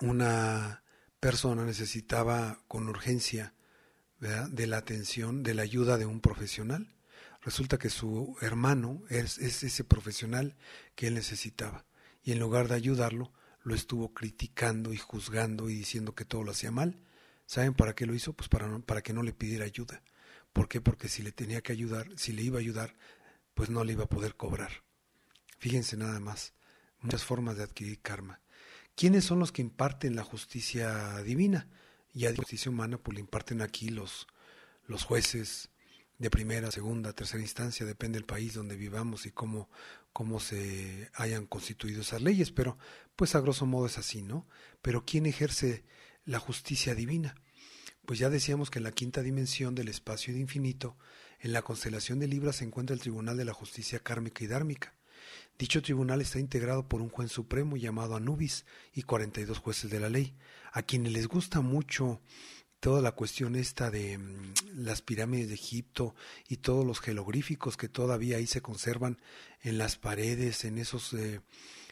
Una 0.00 0.82
persona 1.20 1.66
necesitaba 1.66 2.62
con 2.66 2.88
urgencia 2.88 3.52
de 4.20 4.66
la 4.66 4.78
atención, 4.78 5.42
de 5.42 5.52
la 5.52 5.60
ayuda 5.60 5.98
de 5.98 6.06
un 6.06 6.22
profesional. 6.22 6.96
Resulta 7.42 7.76
que 7.76 7.90
su 7.90 8.38
hermano 8.40 9.02
es, 9.10 9.36
ese 9.36 9.84
profesional 9.84 10.56
que 10.94 11.08
él 11.08 11.14
necesitaba 11.14 11.84
y 12.22 12.32
en 12.32 12.38
lugar 12.38 12.68
de 12.68 12.76
ayudarlo, 12.76 13.30
lo 13.64 13.74
estuvo 13.74 14.14
criticando 14.14 14.92
y 14.92 14.98
juzgando 14.98 15.68
y 15.68 15.74
diciendo 15.74 16.14
que 16.14 16.24
todo 16.24 16.44
lo 16.44 16.52
hacía 16.52 16.70
mal. 16.70 17.00
¿Saben 17.46 17.74
para 17.74 17.94
qué 17.94 18.06
lo 18.06 18.14
hizo? 18.14 18.32
Pues 18.34 18.48
para, 18.48 18.78
para 18.80 19.02
que 19.02 19.12
no 19.12 19.22
le 19.22 19.32
pidiera 19.32 19.64
ayuda. 19.64 20.02
¿Por 20.52 20.68
qué? 20.68 20.80
Porque 20.80 21.08
si 21.08 21.22
le 21.22 21.32
tenía 21.32 21.62
que 21.62 21.72
ayudar, 21.72 22.08
si 22.16 22.32
le 22.32 22.42
iba 22.42 22.58
a 22.58 22.60
ayudar, 22.60 22.94
pues 23.54 23.70
no 23.70 23.82
le 23.82 23.94
iba 23.94 24.04
a 24.04 24.08
poder 24.08 24.36
cobrar. 24.36 24.84
Fíjense 25.58 25.96
nada 25.96 26.20
más, 26.20 26.52
muchas 27.00 27.24
formas 27.24 27.56
de 27.56 27.64
adquirir 27.64 28.00
karma 28.00 28.40
¿Quiénes 28.96 29.24
son 29.24 29.40
los 29.40 29.50
que 29.50 29.62
imparten 29.62 30.14
la 30.14 30.22
justicia 30.22 31.20
divina? 31.22 31.68
Ya 32.12 32.30
de 32.30 32.36
justicia 32.36 32.70
humana, 32.70 32.96
pues 32.98 33.14
le 33.14 33.20
imparten 33.20 33.60
aquí 33.60 33.88
los, 33.88 34.28
los 34.86 35.02
jueces 35.02 35.70
de 36.18 36.30
primera, 36.30 36.70
segunda, 36.70 37.12
tercera 37.12 37.42
instancia, 37.42 37.84
depende 37.84 38.18
del 38.18 38.26
país 38.26 38.54
donde 38.54 38.76
vivamos 38.76 39.26
y 39.26 39.32
cómo, 39.32 39.68
cómo 40.14 40.38
se 40.38 41.10
hayan 41.14 41.44
constituido 41.44 42.02
esas 42.02 42.22
leyes, 42.22 42.52
pero 42.52 42.78
pues 43.16 43.34
a 43.34 43.40
grosso 43.40 43.66
modo 43.66 43.86
es 43.86 43.98
así, 43.98 44.22
¿no? 44.22 44.48
Pero 44.80 45.04
¿quién 45.04 45.26
ejerce 45.26 45.84
la 46.24 46.38
justicia 46.38 46.94
divina? 46.94 47.34
Pues 48.06 48.20
ya 48.20 48.30
decíamos 48.30 48.70
que 48.70 48.78
en 48.78 48.84
la 48.84 48.92
quinta 48.92 49.22
dimensión 49.22 49.74
del 49.74 49.88
espacio 49.88 50.32
de 50.32 50.38
infinito, 50.38 50.96
en 51.40 51.52
la 51.52 51.62
constelación 51.62 52.20
de 52.20 52.28
Libra 52.28 52.52
se 52.52 52.64
encuentra 52.64 52.94
el 52.94 53.00
Tribunal 53.00 53.36
de 53.36 53.44
la 53.44 53.54
Justicia 53.54 53.98
Kármica 53.98 54.44
y 54.44 54.46
Dármica. 54.46 54.94
Dicho 55.58 55.82
tribunal 55.82 56.20
está 56.20 56.38
integrado 56.38 56.88
por 56.88 57.02
un 57.02 57.08
juez 57.08 57.32
supremo 57.32 57.76
llamado 57.76 58.14
Anubis 58.14 58.66
y 58.92 59.02
42 59.02 59.58
jueces 59.58 59.90
de 59.90 59.98
la 59.98 60.10
ley, 60.10 60.36
a 60.72 60.82
quienes 60.82 61.12
les 61.12 61.26
gusta 61.26 61.60
mucho 61.60 62.20
toda 62.84 63.00
la 63.00 63.12
cuestión 63.12 63.56
esta 63.56 63.90
de 63.90 64.18
mm, 64.18 64.52
las 64.74 65.00
pirámides 65.00 65.48
de 65.48 65.54
Egipto 65.54 66.14
y 66.50 66.58
todos 66.58 66.84
los 66.84 67.00
jeroglíficos 67.00 67.78
que 67.78 67.88
todavía 67.88 68.36
ahí 68.36 68.46
se 68.46 68.60
conservan 68.60 69.16
en 69.62 69.78
las 69.78 69.96
paredes, 69.96 70.66
en 70.66 70.76
esos, 70.76 71.14
eh, 71.14 71.40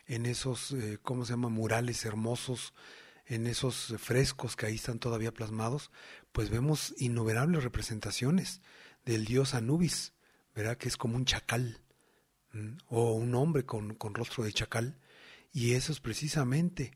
en 0.06 0.26
esos, 0.26 0.72
eh, 0.72 0.98
¿cómo 1.02 1.24
se 1.24 1.32
llama? 1.32 1.48
Murales 1.48 2.04
hermosos, 2.04 2.74
en 3.24 3.46
esos 3.46 3.94
frescos 3.96 4.54
que 4.54 4.66
ahí 4.66 4.74
están 4.74 4.98
todavía 4.98 5.32
plasmados, 5.32 5.90
pues 6.30 6.50
vemos 6.50 6.92
innumerables 6.98 7.64
representaciones 7.64 8.60
del 9.06 9.24
dios 9.24 9.54
Anubis, 9.54 10.12
¿verdad? 10.54 10.76
Que 10.76 10.88
es 10.88 10.98
como 10.98 11.16
un 11.16 11.24
chacal, 11.24 11.80
o 12.88 13.14
un 13.14 13.34
hombre 13.34 13.64
con, 13.64 13.94
con 13.94 14.12
rostro 14.12 14.44
de 14.44 14.52
chacal, 14.52 14.98
y 15.54 15.72
eso 15.72 15.90
es 15.90 16.00
precisamente 16.00 16.92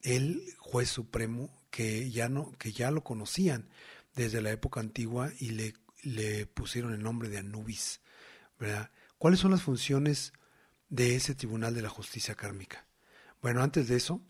el 0.00 0.42
juez 0.60 0.88
supremo 0.88 1.50
que 1.74 2.08
ya 2.08 2.28
no 2.28 2.52
que 2.52 2.70
ya 2.70 2.92
lo 2.92 3.02
conocían 3.02 3.68
desde 4.14 4.40
la 4.40 4.52
época 4.52 4.78
antigua 4.78 5.32
y 5.40 5.50
le, 5.50 5.74
le 6.04 6.46
pusieron 6.46 6.94
el 6.94 7.02
nombre 7.02 7.28
de 7.28 7.38
Anubis, 7.38 8.00
¿verdad? 8.60 8.92
¿Cuáles 9.18 9.40
son 9.40 9.50
las 9.50 9.62
funciones 9.62 10.32
de 10.88 11.16
ese 11.16 11.34
Tribunal 11.34 11.74
de 11.74 11.82
la 11.82 11.88
Justicia 11.88 12.36
Kármica? 12.36 12.86
Bueno, 13.42 13.60
antes 13.60 13.88
de 13.88 13.96
eso, 13.96 14.22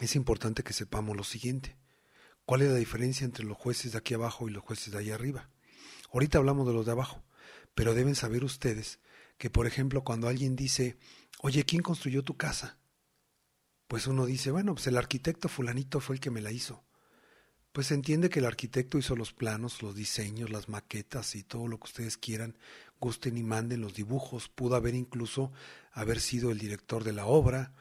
es 0.00 0.16
importante 0.16 0.62
que 0.62 0.72
sepamos 0.72 1.14
lo 1.14 1.24
siguiente. 1.24 1.76
¿Cuál 2.46 2.62
es 2.62 2.70
la 2.70 2.76
diferencia 2.76 3.26
entre 3.26 3.44
los 3.44 3.58
jueces 3.58 3.92
de 3.92 3.98
aquí 3.98 4.14
abajo 4.14 4.48
y 4.48 4.52
los 4.52 4.64
jueces 4.64 4.94
de 4.94 4.98
allá 5.00 5.14
arriba? 5.14 5.50
Ahorita 6.10 6.38
hablamos 6.38 6.66
de 6.66 6.72
los 6.72 6.86
de 6.86 6.92
abajo, 6.92 7.22
pero 7.74 7.92
deben 7.92 8.14
saber 8.14 8.44
ustedes 8.44 8.98
que, 9.36 9.50
por 9.50 9.66
ejemplo, 9.66 10.04
cuando 10.04 10.26
alguien 10.26 10.56
dice, 10.56 10.96
oye, 11.42 11.64
¿quién 11.64 11.82
construyó 11.82 12.22
tu 12.22 12.38
casa? 12.38 12.78
Pues 13.88 14.06
uno 14.06 14.26
dice, 14.26 14.50
bueno, 14.50 14.74
pues 14.74 14.86
el 14.88 14.96
arquitecto 14.96 15.48
fulanito 15.48 16.00
fue 16.00 16.16
el 16.16 16.20
que 16.20 16.30
me 16.30 16.40
la 16.40 16.50
hizo. 16.50 16.84
Pues 17.72 17.88
se 17.88 17.94
entiende 17.94 18.30
que 18.30 18.38
el 18.38 18.46
arquitecto 18.46 18.98
hizo 18.98 19.16
los 19.16 19.32
planos, 19.32 19.82
los 19.82 19.94
diseños, 19.94 20.50
las 20.50 20.68
maquetas 20.68 21.34
y 21.34 21.42
todo 21.42 21.68
lo 21.68 21.78
que 21.78 21.84
ustedes 21.84 22.16
quieran, 22.16 22.56
gusten 22.98 23.36
y 23.36 23.42
manden 23.42 23.82
los 23.82 23.94
dibujos. 23.94 24.48
Pudo 24.48 24.76
haber 24.76 24.94
incluso 24.94 25.52
haber 25.92 26.20
sido 26.20 26.50
el 26.50 26.58
director 26.58 27.04
de 27.04 27.12
la 27.12 27.26
obra, 27.26 27.74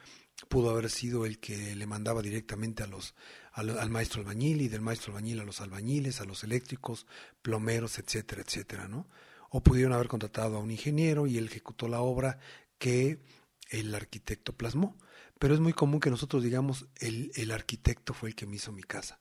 pudo 0.50 0.70
haber 0.70 0.90
sido 0.90 1.26
el 1.26 1.40
que 1.40 1.76
le 1.76 1.88
mandaba 1.88 2.22
directamente 2.22 2.84
a 2.84 2.88
los, 2.88 3.16
al, 3.54 3.90
maestro 3.90 4.20
albañil 4.20 4.62
y 4.62 4.68
del 4.68 4.82
maestro 4.82 5.14
albañil 5.14 5.40
a 5.40 5.46
los 5.46 5.62
albañiles, 5.62 6.20
a 6.20 6.26
los 6.26 6.44
eléctricos, 6.44 7.08
plomeros, 7.42 7.98
etcétera, 7.98 8.42
etcétera, 8.42 8.88
¿no? 8.90 9.08
O 9.50 9.64
pudieron 9.64 9.94
haber 9.94 10.10
contratado 10.10 10.58
a 10.58 10.60
un 10.60 10.72
ingeniero 10.72 11.26
y 11.26 11.38
él 11.38 11.46
ejecutó 11.46 11.88
la 11.88 12.02
obra 12.02 12.38
que 12.78 13.22
el 13.70 13.96
arquitecto 13.96 14.52
plasmó 14.54 14.98
pero 15.40 15.54
es 15.54 15.60
muy 15.60 15.74
común 15.74 16.00
que 16.00 16.10
nosotros 16.10 16.44
digamos 16.44 16.88
el, 17.00 17.32
el 17.36 17.52
arquitecto 17.52 18.14
fue 18.14 18.30
el 18.30 18.36
que 18.36 18.46
me 18.46 18.56
hizo 18.56 18.72
mi 18.72 18.84
casa, 18.84 19.20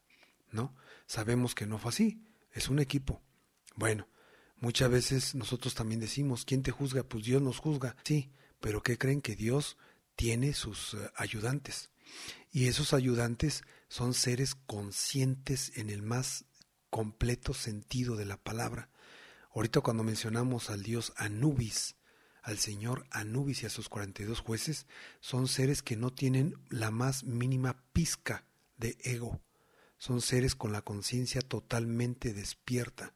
¿no? 0.50 0.74
Sabemos 1.06 1.54
que 1.54 1.66
no 1.66 1.78
fue 1.78 1.90
así, 1.90 2.22
es 2.52 2.68
un 2.68 2.78
equipo. 2.78 3.22
Bueno, 3.76 4.08
muchas 4.58 4.90
veces 4.90 5.34
nosotros 5.34 5.74
también 5.74 6.00
decimos, 6.00 6.44
¿quién 6.44 6.62
te 6.62 6.70
juzga? 6.70 7.02
Pues 7.02 7.24
Dios 7.24 7.42
nos 7.42 7.58
juzga, 7.58 7.96
sí, 8.04 8.30
pero 8.60 8.82
¿qué 8.82 8.96
creen 8.96 9.20
que 9.20 9.36
Dios 9.36 9.76
tiene 10.16 10.54
sus 10.54 10.94
eh, 10.94 11.10
ayudantes? 11.16 11.90
Y 12.50 12.68
esos 12.68 12.94
ayudantes 12.94 13.64
son 13.88 14.14
seres 14.14 14.54
conscientes 14.54 15.72
en 15.76 15.90
el 15.90 16.02
más 16.02 16.44
completo 16.90 17.54
sentido 17.54 18.14
de 18.14 18.24
la 18.24 18.36
palabra. 18.36 18.88
Ahorita 19.54 19.80
cuando 19.80 20.04
mencionamos 20.04 20.70
al 20.70 20.82
dios 20.82 21.12
Anubis, 21.16 21.96
al 22.44 22.58
señor 22.58 23.06
Anubis 23.10 23.62
y 23.62 23.66
a 23.66 23.70
sus 23.70 23.88
42 23.88 24.40
jueces 24.40 24.86
son 25.20 25.48
seres 25.48 25.82
que 25.82 25.96
no 25.96 26.12
tienen 26.12 26.54
la 26.68 26.90
más 26.90 27.24
mínima 27.24 27.82
pizca 27.94 28.44
de 28.76 28.98
ego. 29.02 29.40
Son 29.96 30.20
seres 30.20 30.54
con 30.54 30.70
la 30.70 30.82
conciencia 30.82 31.40
totalmente 31.40 32.34
despierta. 32.34 33.14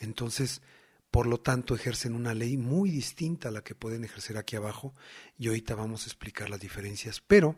Entonces, 0.00 0.62
por 1.10 1.26
lo 1.26 1.38
tanto, 1.38 1.74
ejercen 1.74 2.14
una 2.14 2.32
ley 2.32 2.56
muy 2.56 2.90
distinta 2.90 3.50
a 3.50 3.52
la 3.52 3.62
que 3.62 3.74
pueden 3.74 4.02
ejercer 4.02 4.38
aquí 4.38 4.56
abajo 4.56 4.94
y 5.38 5.48
ahorita 5.48 5.74
vamos 5.74 6.04
a 6.04 6.06
explicar 6.06 6.48
las 6.48 6.60
diferencias. 6.60 7.20
Pero 7.20 7.56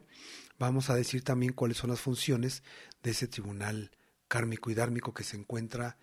vamos 0.58 0.90
a 0.90 0.96
decir 0.96 1.22
también 1.22 1.52
cuáles 1.52 1.76
son 1.76 1.90
las 1.90 2.00
funciones 2.00 2.64
de 3.04 3.12
ese 3.12 3.28
tribunal 3.28 3.92
kármico 4.26 4.70
y 4.70 4.74
dármico 4.74 5.14
que 5.14 5.22
se 5.22 5.36
encuentra 5.36 5.98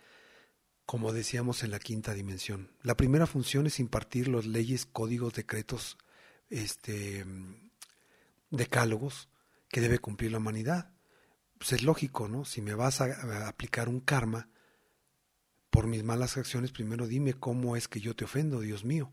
como 0.85 1.13
decíamos 1.13 1.63
en 1.63 1.71
la 1.71 1.79
quinta 1.79 2.13
dimensión. 2.13 2.71
La 2.83 2.95
primera 2.95 3.25
función 3.25 3.65
es 3.65 3.79
impartir 3.79 4.27
las 4.27 4.45
leyes, 4.45 4.85
códigos, 4.85 5.33
decretos, 5.33 5.97
este, 6.49 7.25
decálogos 8.51 9.29
que 9.69 9.81
debe 9.81 9.99
cumplir 9.99 10.31
la 10.31 10.37
humanidad. 10.37 10.91
Pues 11.57 11.73
es 11.73 11.83
lógico, 11.83 12.27
¿no? 12.27 12.45
Si 12.45 12.61
me 12.61 12.75
vas 12.75 13.01
a, 13.01 13.47
aplicar 13.47 13.89
un 13.89 13.99
karma 13.99 14.49
por 15.69 15.87
mis 15.87 16.03
malas 16.03 16.37
acciones, 16.37 16.71
primero 16.71 17.07
dime 17.07 17.33
cómo 17.33 17.75
es 17.75 17.87
que 17.87 17.99
yo 17.99 18.15
te 18.15 18.25
ofendo, 18.25 18.59
Dios 18.59 18.85
mío. 18.85 19.11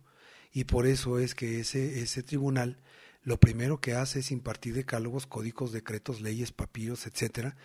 Y 0.53 0.65
por 0.65 0.87
eso 0.87 1.19
es 1.19 1.35
que 1.35 1.61
ese, 1.61 2.03
ese 2.03 2.23
tribunal 2.23 2.83
lo 3.23 3.39
primero 3.39 3.81
que 3.81 3.95
hace 3.95 4.19
es 4.19 4.31
impartir 4.31 4.75
decálogos, 4.75 5.27
códigos, 5.27 5.73
decretos, 5.73 6.21
leyes, 6.21 6.53
papiros, 6.53 7.07
etcétera, 7.07 7.57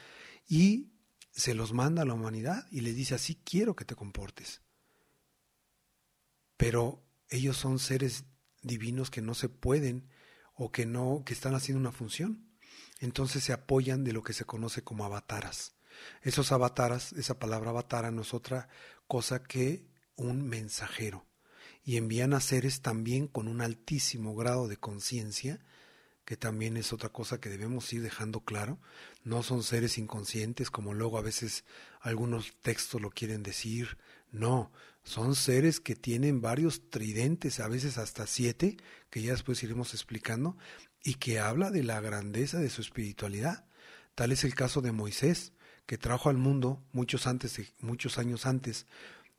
y 0.48 0.92
se 1.38 1.54
los 1.54 1.72
manda 1.72 2.02
a 2.02 2.06
la 2.06 2.16
humanidad 2.16 2.66
y 2.72 2.82
les 2.82 2.96
dice 2.96 3.14
así 3.14 3.36
quiero 3.36 3.76
que 3.76 3.86
te 3.86 3.96
comportes. 3.96 4.62
Pero 6.58 7.06
ellos 7.30 7.56
son 7.56 7.78
seres 7.78 8.26
divinos 8.64 9.12
que 9.12 9.22
no 9.22 9.36
se 9.36 9.48
pueden 9.48 10.10
o 10.56 10.72
que 10.72 10.88
no 10.88 11.22
que 11.24 11.34
están 11.34 11.54
haciendo 11.54 11.80
una 11.80 11.92
función. 11.92 12.50
Entonces 13.00 13.44
se 13.44 13.54
apoyan 13.54 14.04
de 14.04 14.14
lo 14.14 14.24
que 14.24 14.34
se 14.34 14.46
conoce 14.46 14.84
como 14.84 15.06
avataras. 15.06 15.76
Esos 16.24 16.52
avataras, 16.52 17.14
esa 17.14 17.38
palabra 17.38 17.70
avatara 17.70 18.10
no 18.10 18.24
es 18.24 18.34
otra 18.34 18.68
cosa 19.06 19.44
que 19.44 19.88
un 20.16 20.48
mensajero. 20.48 21.28
Y 21.84 21.98
envían 21.98 22.34
a 22.34 22.42
seres 22.42 22.82
también 22.82 23.28
con 23.28 23.48
un 23.48 23.62
altísimo 23.62 24.36
grado 24.36 24.68
de 24.68 24.78
conciencia 24.78 25.60
que 26.28 26.36
también 26.36 26.76
es 26.76 26.92
otra 26.92 27.08
cosa 27.08 27.40
que 27.40 27.48
debemos 27.48 27.94
ir 27.94 28.02
dejando 28.02 28.42
claro. 28.42 28.82
No 29.24 29.44
son 29.44 29.64
seres 29.64 29.98
inconscientes 29.98 30.70
como 30.70 30.94
luego 30.94 31.18
a 31.18 31.22
veces 31.22 31.64
algunos 32.02 32.54
textos 32.62 33.00
lo 33.00 33.12
quieren 33.12 33.44
decir. 33.44 33.98
No, 34.30 34.70
son 35.06 35.36
seres 35.36 35.80
que 35.80 35.96
tienen 35.96 36.42
varios 36.42 36.90
tridentes, 36.90 37.62
a 37.62 37.70
veces 37.70 37.98
hasta 37.98 38.28
siete, 38.28 38.76
que 39.10 39.22
ya 39.22 39.32
después 39.32 39.64
iremos 39.64 39.94
explicando, 39.94 40.58
y 41.02 41.14
que 41.14 41.40
habla 41.40 41.72
de 41.72 41.84
la 41.84 42.02
grandeza 42.02 42.60
de 42.60 42.70
su 42.70 42.82
espiritualidad. 42.82 43.66
Tal 44.14 44.34
es 44.34 44.44
el 44.44 44.54
caso 44.54 44.82
de 44.82 44.92
Moisés, 44.92 45.54
que 45.86 45.98
trajo 45.98 46.30
al 46.30 46.36
mundo 46.36 46.84
muchos 46.92 47.26
antes, 47.26 47.58
muchos 47.80 48.18
años 48.18 48.46
antes 48.46 48.86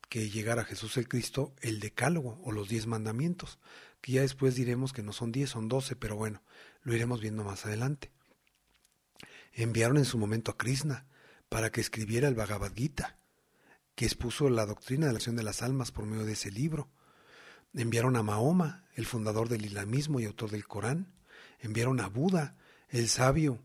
que 0.08 0.30
llegara 0.30 0.64
Jesús 0.64 0.96
el 0.96 1.06
Cristo, 1.06 1.54
el 1.60 1.80
decálogo 1.80 2.40
o 2.44 2.50
los 2.50 2.70
diez 2.70 2.86
mandamientos, 2.86 3.58
que 4.00 4.12
ya 4.12 4.22
después 4.22 4.54
diremos 4.54 4.94
que 4.94 5.02
no 5.02 5.12
son 5.12 5.32
diez, 5.32 5.50
son 5.50 5.68
doce, 5.68 5.96
pero 5.96 6.16
bueno, 6.16 6.42
lo 6.88 6.94
iremos 6.94 7.20
viendo 7.20 7.44
más 7.44 7.66
adelante. 7.66 8.10
Enviaron 9.52 9.98
en 9.98 10.06
su 10.06 10.16
momento 10.16 10.50
a 10.50 10.56
Krishna 10.56 11.06
para 11.50 11.70
que 11.70 11.82
escribiera 11.82 12.28
el 12.28 12.34
Bhagavad 12.34 12.72
Gita, 12.74 13.18
que 13.94 14.06
expuso 14.06 14.48
la 14.48 14.64
doctrina 14.64 15.06
de 15.06 15.12
la 15.12 15.18
acción 15.18 15.36
de 15.36 15.42
las 15.42 15.62
almas 15.62 15.92
por 15.92 16.06
medio 16.06 16.24
de 16.24 16.32
ese 16.32 16.50
libro. 16.50 16.88
Enviaron 17.74 18.16
a 18.16 18.22
Mahoma, 18.22 18.86
el 18.94 19.04
fundador 19.04 19.50
del 19.50 19.66
islamismo 19.66 20.18
y 20.18 20.24
autor 20.24 20.50
del 20.50 20.66
Corán. 20.66 21.12
Enviaron 21.60 22.00
a 22.00 22.08
Buda, 22.08 22.56
el 22.88 23.10
sabio, 23.10 23.62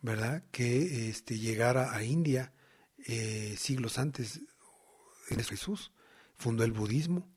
¿verdad? 0.00 0.42
Que 0.50 1.10
este, 1.10 1.38
llegara 1.38 1.94
a 1.94 2.02
India 2.02 2.54
eh, 3.04 3.56
siglos 3.58 3.98
antes 3.98 4.40
de 5.28 5.44
Jesús. 5.44 5.92
Fundó 6.34 6.64
el 6.64 6.72
budismo. 6.72 7.30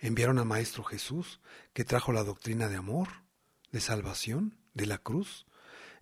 Enviaron 0.00 0.40
a 0.40 0.44
Maestro 0.44 0.82
Jesús, 0.82 1.40
que 1.72 1.84
trajo 1.84 2.12
la 2.12 2.24
doctrina 2.24 2.68
de 2.68 2.74
amor 2.74 3.29
de 3.72 3.80
salvación, 3.80 4.56
de 4.74 4.86
la 4.86 4.98
cruz. 4.98 5.46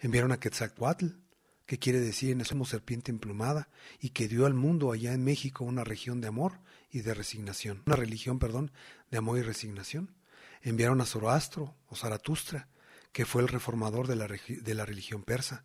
Enviaron 0.00 0.32
a 0.32 0.40
Quetzalcoatl, 0.40 1.06
que 1.66 1.78
quiere 1.78 2.00
decir 2.00 2.30
en 2.30 2.44
somos 2.44 2.70
serpiente 2.70 3.10
emplumada, 3.10 3.68
y 4.00 4.10
que 4.10 4.28
dio 4.28 4.46
al 4.46 4.54
mundo 4.54 4.92
allá 4.92 5.12
en 5.12 5.22
México 5.22 5.64
una 5.64 5.84
región 5.84 6.20
de 6.20 6.28
amor 6.28 6.60
y 6.90 7.00
de 7.00 7.14
resignación, 7.14 7.82
una 7.87 7.96
religión, 7.96 8.38
perdón, 8.38 8.72
de 9.10 9.18
amor 9.18 9.38
y 9.38 9.42
resignación. 9.42 10.14
Enviaron 10.62 11.00
a 11.00 11.06
Zoroastro 11.06 11.76
o 11.88 11.96
Zaratustra, 11.96 12.68
que 13.12 13.26
fue 13.26 13.42
el 13.42 13.48
reformador 13.48 14.06
de 14.06 14.16
la, 14.16 14.84
religión 14.87 15.22
persa, 15.22 15.64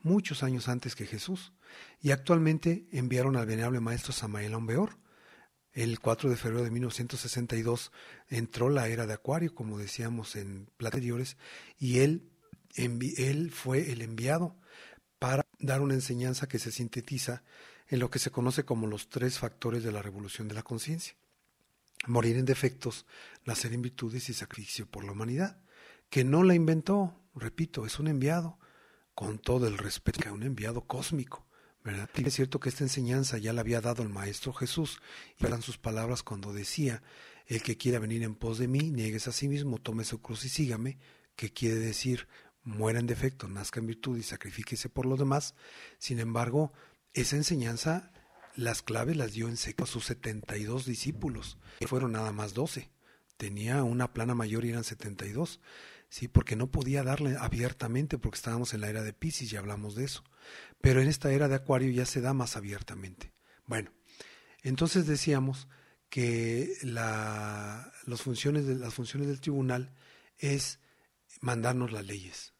muchos 0.00 0.42
años 0.42 0.68
antes 0.68 0.94
que 0.94 1.06
Jesús, 1.06 1.52
y 2.00 2.10
actualmente 2.10 2.86
enviaron 2.92 3.36
al 3.36 3.46
venerable 3.46 3.80
maestro 3.80 4.12
Samael 4.12 4.54
Aumbeor. 4.54 4.98
El 5.72 6.00
4 6.00 6.28
de 6.28 6.36
febrero 6.36 6.64
de 6.64 6.70
1962 6.70 7.92
entró 8.28 8.68
la 8.68 8.88
era 8.88 9.06
de 9.06 9.14
Acuario, 9.14 9.54
como 9.54 9.78
decíamos 9.78 10.36
en 10.36 10.68
anteriores, 10.78 11.38
y 11.78 12.00
él, 12.00 12.30
él 12.76 13.50
fue 13.50 13.90
el 13.90 14.02
enviado 14.02 14.56
para 15.18 15.46
dar 15.58 15.80
una 15.80 15.94
enseñanza 15.94 16.46
que 16.46 16.58
se 16.58 16.72
sintetiza 16.72 17.42
en 17.88 18.00
lo 18.00 18.10
que 18.10 18.18
se 18.18 18.30
conoce 18.30 18.64
como 18.64 18.86
los 18.86 19.08
tres 19.08 19.38
factores 19.38 19.82
de 19.82 19.92
la 19.92 20.02
revolución 20.02 20.48
de 20.48 20.54
la 20.54 20.62
conciencia. 20.62 21.14
Morir 22.06 22.36
en 22.36 22.44
defectos, 22.44 23.06
nacer 23.44 23.72
en 23.72 23.82
virtudes 23.82 24.28
y 24.28 24.34
sacrificio 24.34 24.86
por 24.86 25.04
la 25.04 25.12
humanidad, 25.12 25.62
que 26.10 26.24
no 26.24 26.42
la 26.42 26.54
inventó, 26.54 27.14
repito, 27.34 27.86
es 27.86 27.98
un 27.98 28.08
enviado, 28.08 28.58
con 29.14 29.38
todo 29.38 29.66
el 29.66 29.78
respeto 29.78 30.20
que 30.20 30.30
un 30.30 30.42
enviado 30.42 30.82
cósmico. 30.86 31.46
¿Verdad? 31.84 32.08
Es 32.14 32.34
cierto 32.34 32.60
que 32.60 32.68
esta 32.68 32.84
enseñanza 32.84 33.38
ya 33.38 33.52
la 33.52 33.60
había 33.60 33.80
dado 33.80 34.02
el 34.02 34.08
Maestro 34.08 34.52
Jesús, 34.52 35.00
y 35.38 35.46
eran 35.46 35.62
sus 35.62 35.78
palabras 35.78 36.22
cuando 36.22 36.52
decía, 36.52 37.02
el 37.46 37.62
que 37.62 37.76
quiera 37.76 37.98
venir 37.98 38.22
en 38.22 38.34
pos 38.34 38.58
de 38.58 38.68
mí, 38.68 38.90
niegues 38.90 39.28
a 39.28 39.32
sí 39.32 39.48
mismo, 39.48 39.78
tome 39.78 40.04
su 40.04 40.20
cruz 40.20 40.44
y 40.44 40.48
sígame, 40.48 40.98
que 41.36 41.52
quiere 41.52 41.76
decir, 41.76 42.28
muera 42.64 43.00
en 43.00 43.06
defecto, 43.06 43.48
nazca 43.48 43.80
en 43.80 43.86
virtud 43.86 44.16
y 44.18 44.22
sacrifíquese 44.22 44.88
por 44.88 45.06
los 45.06 45.18
demás. 45.18 45.54
Sin 45.98 46.18
embargo, 46.18 46.72
esa 47.14 47.36
enseñanza, 47.36 48.12
las 48.54 48.82
claves 48.82 49.16
las 49.16 49.32
dio 49.32 49.48
en 49.48 49.56
seco 49.56 49.84
a 49.84 49.88
sus 49.88 50.04
72 50.04 50.86
discípulos, 50.86 51.58
fueron 51.86 52.12
nada 52.12 52.32
más 52.32 52.54
12. 52.54 52.90
Tenía 53.36 53.82
una 53.82 54.12
plana 54.12 54.34
mayor 54.34 54.64
y 54.64 54.70
eran 54.70 54.84
72. 54.84 55.60
Sí, 56.08 56.28
porque 56.28 56.56
no 56.56 56.70
podía 56.70 57.02
darle 57.02 57.36
abiertamente 57.36 58.18
porque 58.18 58.36
estábamos 58.36 58.74
en 58.74 58.82
la 58.82 58.90
era 58.90 59.02
de 59.02 59.14
Pisces 59.14 59.52
y 59.52 59.56
hablamos 59.56 59.94
de 59.94 60.04
eso. 60.04 60.22
Pero 60.80 61.00
en 61.00 61.08
esta 61.08 61.32
era 61.32 61.48
de 61.48 61.54
Acuario 61.54 61.90
ya 61.90 62.06
se 62.06 62.20
da 62.20 62.34
más 62.34 62.56
abiertamente. 62.56 63.32
Bueno, 63.66 63.92
entonces 64.62 65.06
decíamos 65.06 65.68
que 66.08 66.76
la, 66.82 67.92
las, 68.06 68.20
funciones 68.20 68.66
del 68.66 69.40
tribunal 69.40 69.94
es 70.38 70.80
mandarnos 71.40 71.92
las 71.92 72.04
leyes 72.04 72.52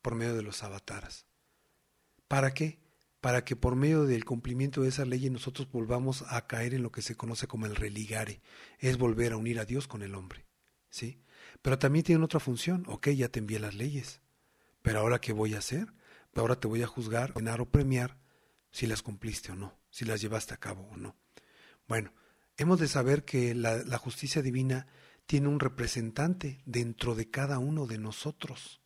por 0.00 0.14
medio 0.14 0.34
de 0.34 0.42
los 0.42 0.62
avataras. 0.62 1.26
¿Para 2.28 2.54
qué? 2.54 2.78
Para 3.20 3.44
que 3.44 3.56
por 3.56 3.76
medio 3.76 4.04
del 4.04 4.24
cumplimiento 4.24 4.82
de 4.82 4.88
esa 4.88 5.04
ley 5.04 5.28
nosotros 5.30 5.70
volvamos 5.70 6.24
a 6.28 6.46
caer 6.46 6.74
en 6.74 6.82
lo 6.82 6.92
que 6.92 7.02
se 7.02 7.16
conoce 7.16 7.46
como 7.46 7.66
el 7.66 7.76
religare, 7.76 8.40
es 8.78 8.98
volver 8.98 9.32
a 9.32 9.36
unir 9.36 9.58
a 9.58 9.64
Dios 9.64 9.88
con 9.88 10.02
el 10.02 10.14
hombre. 10.14 10.46
¿Sí? 10.90 11.20
Pero 11.62 11.78
también 11.78 12.04
tienen 12.04 12.22
otra 12.22 12.40
función. 12.40 12.84
Ok, 12.86 13.08
ya 13.10 13.28
te 13.28 13.40
envié 13.40 13.58
las 13.58 13.74
leyes. 13.74 14.20
Pero 14.82 15.00
ahora, 15.00 15.20
¿qué 15.20 15.32
voy 15.32 15.54
a 15.54 15.58
hacer? 15.58 15.92
Ahora 16.36 16.58
te 16.58 16.66
voy 16.66 16.82
a 16.82 16.86
juzgar, 16.86 17.30
ordenar 17.30 17.60
o 17.60 17.70
premiar 17.70 18.18
si 18.70 18.86
las 18.86 19.02
cumpliste 19.02 19.52
o 19.52 19.54
no, 19.54 19.78
si 19.90 20.04
las 20.04 20.20
llevaste 20.20 20.54
a 20.54 20.58
cabo 20.58 20.88
o 20.90 20.96
no. 20.96 21.16
Bueno, 21.86 22.12
hemos 22.56 22.80
de 22.80 22.88
saber 22.88 23.24
que 23.24 23.54
la, 23.54 23.98
justicia 23.98 24.42
divina 24.42 24.86
tiene 25.26 25.48
un 25.48 25.60
representante 25.60 26.60
dentro 26.66 27.14
de 27.14 27.30
cada 27.30 27.58
uno 27.58 27.86
de 27.86 27.98
nosotros. 27.98 28.80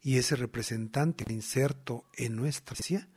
Y 0.00 0.18
ese 0.18 0.36
representante 0.36 1.24
inserto 1.32 2.04
en 2.14 2.36
nuestra 2.36 2.74
esencia, 2.74 3.08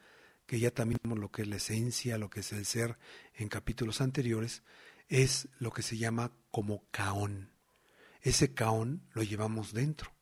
que 0.45 0.59
ya 0.59 0.71
también 0.71 0.99
vimos 1.03 1.19
lo 1.19 1.31
que 1.31 1.41
es 1.41 1.47
la 1.47 1.55
esencia, 1.55 2.17
lo 2.17 2.29
que 2.29 2.41
es 2.41 2.51
el 2.53 2.65
ser 2.65 2.97
en 3.33 3.49
capítulos 3.49 4.01
anteriores, 4.01 4.63
es 5.07 5.47
lo 5.57 5.71
que 5.71 5.81
se 5.81 5.97
llama 5.97 6.31
como 6.51 6.87
caón. 6.91 7.51
Ese 8.21 8.53
kaon 8.53 9.07
lo 9.13 9.23
llevamos 9.23 9.73
dentro. 9.73 10.13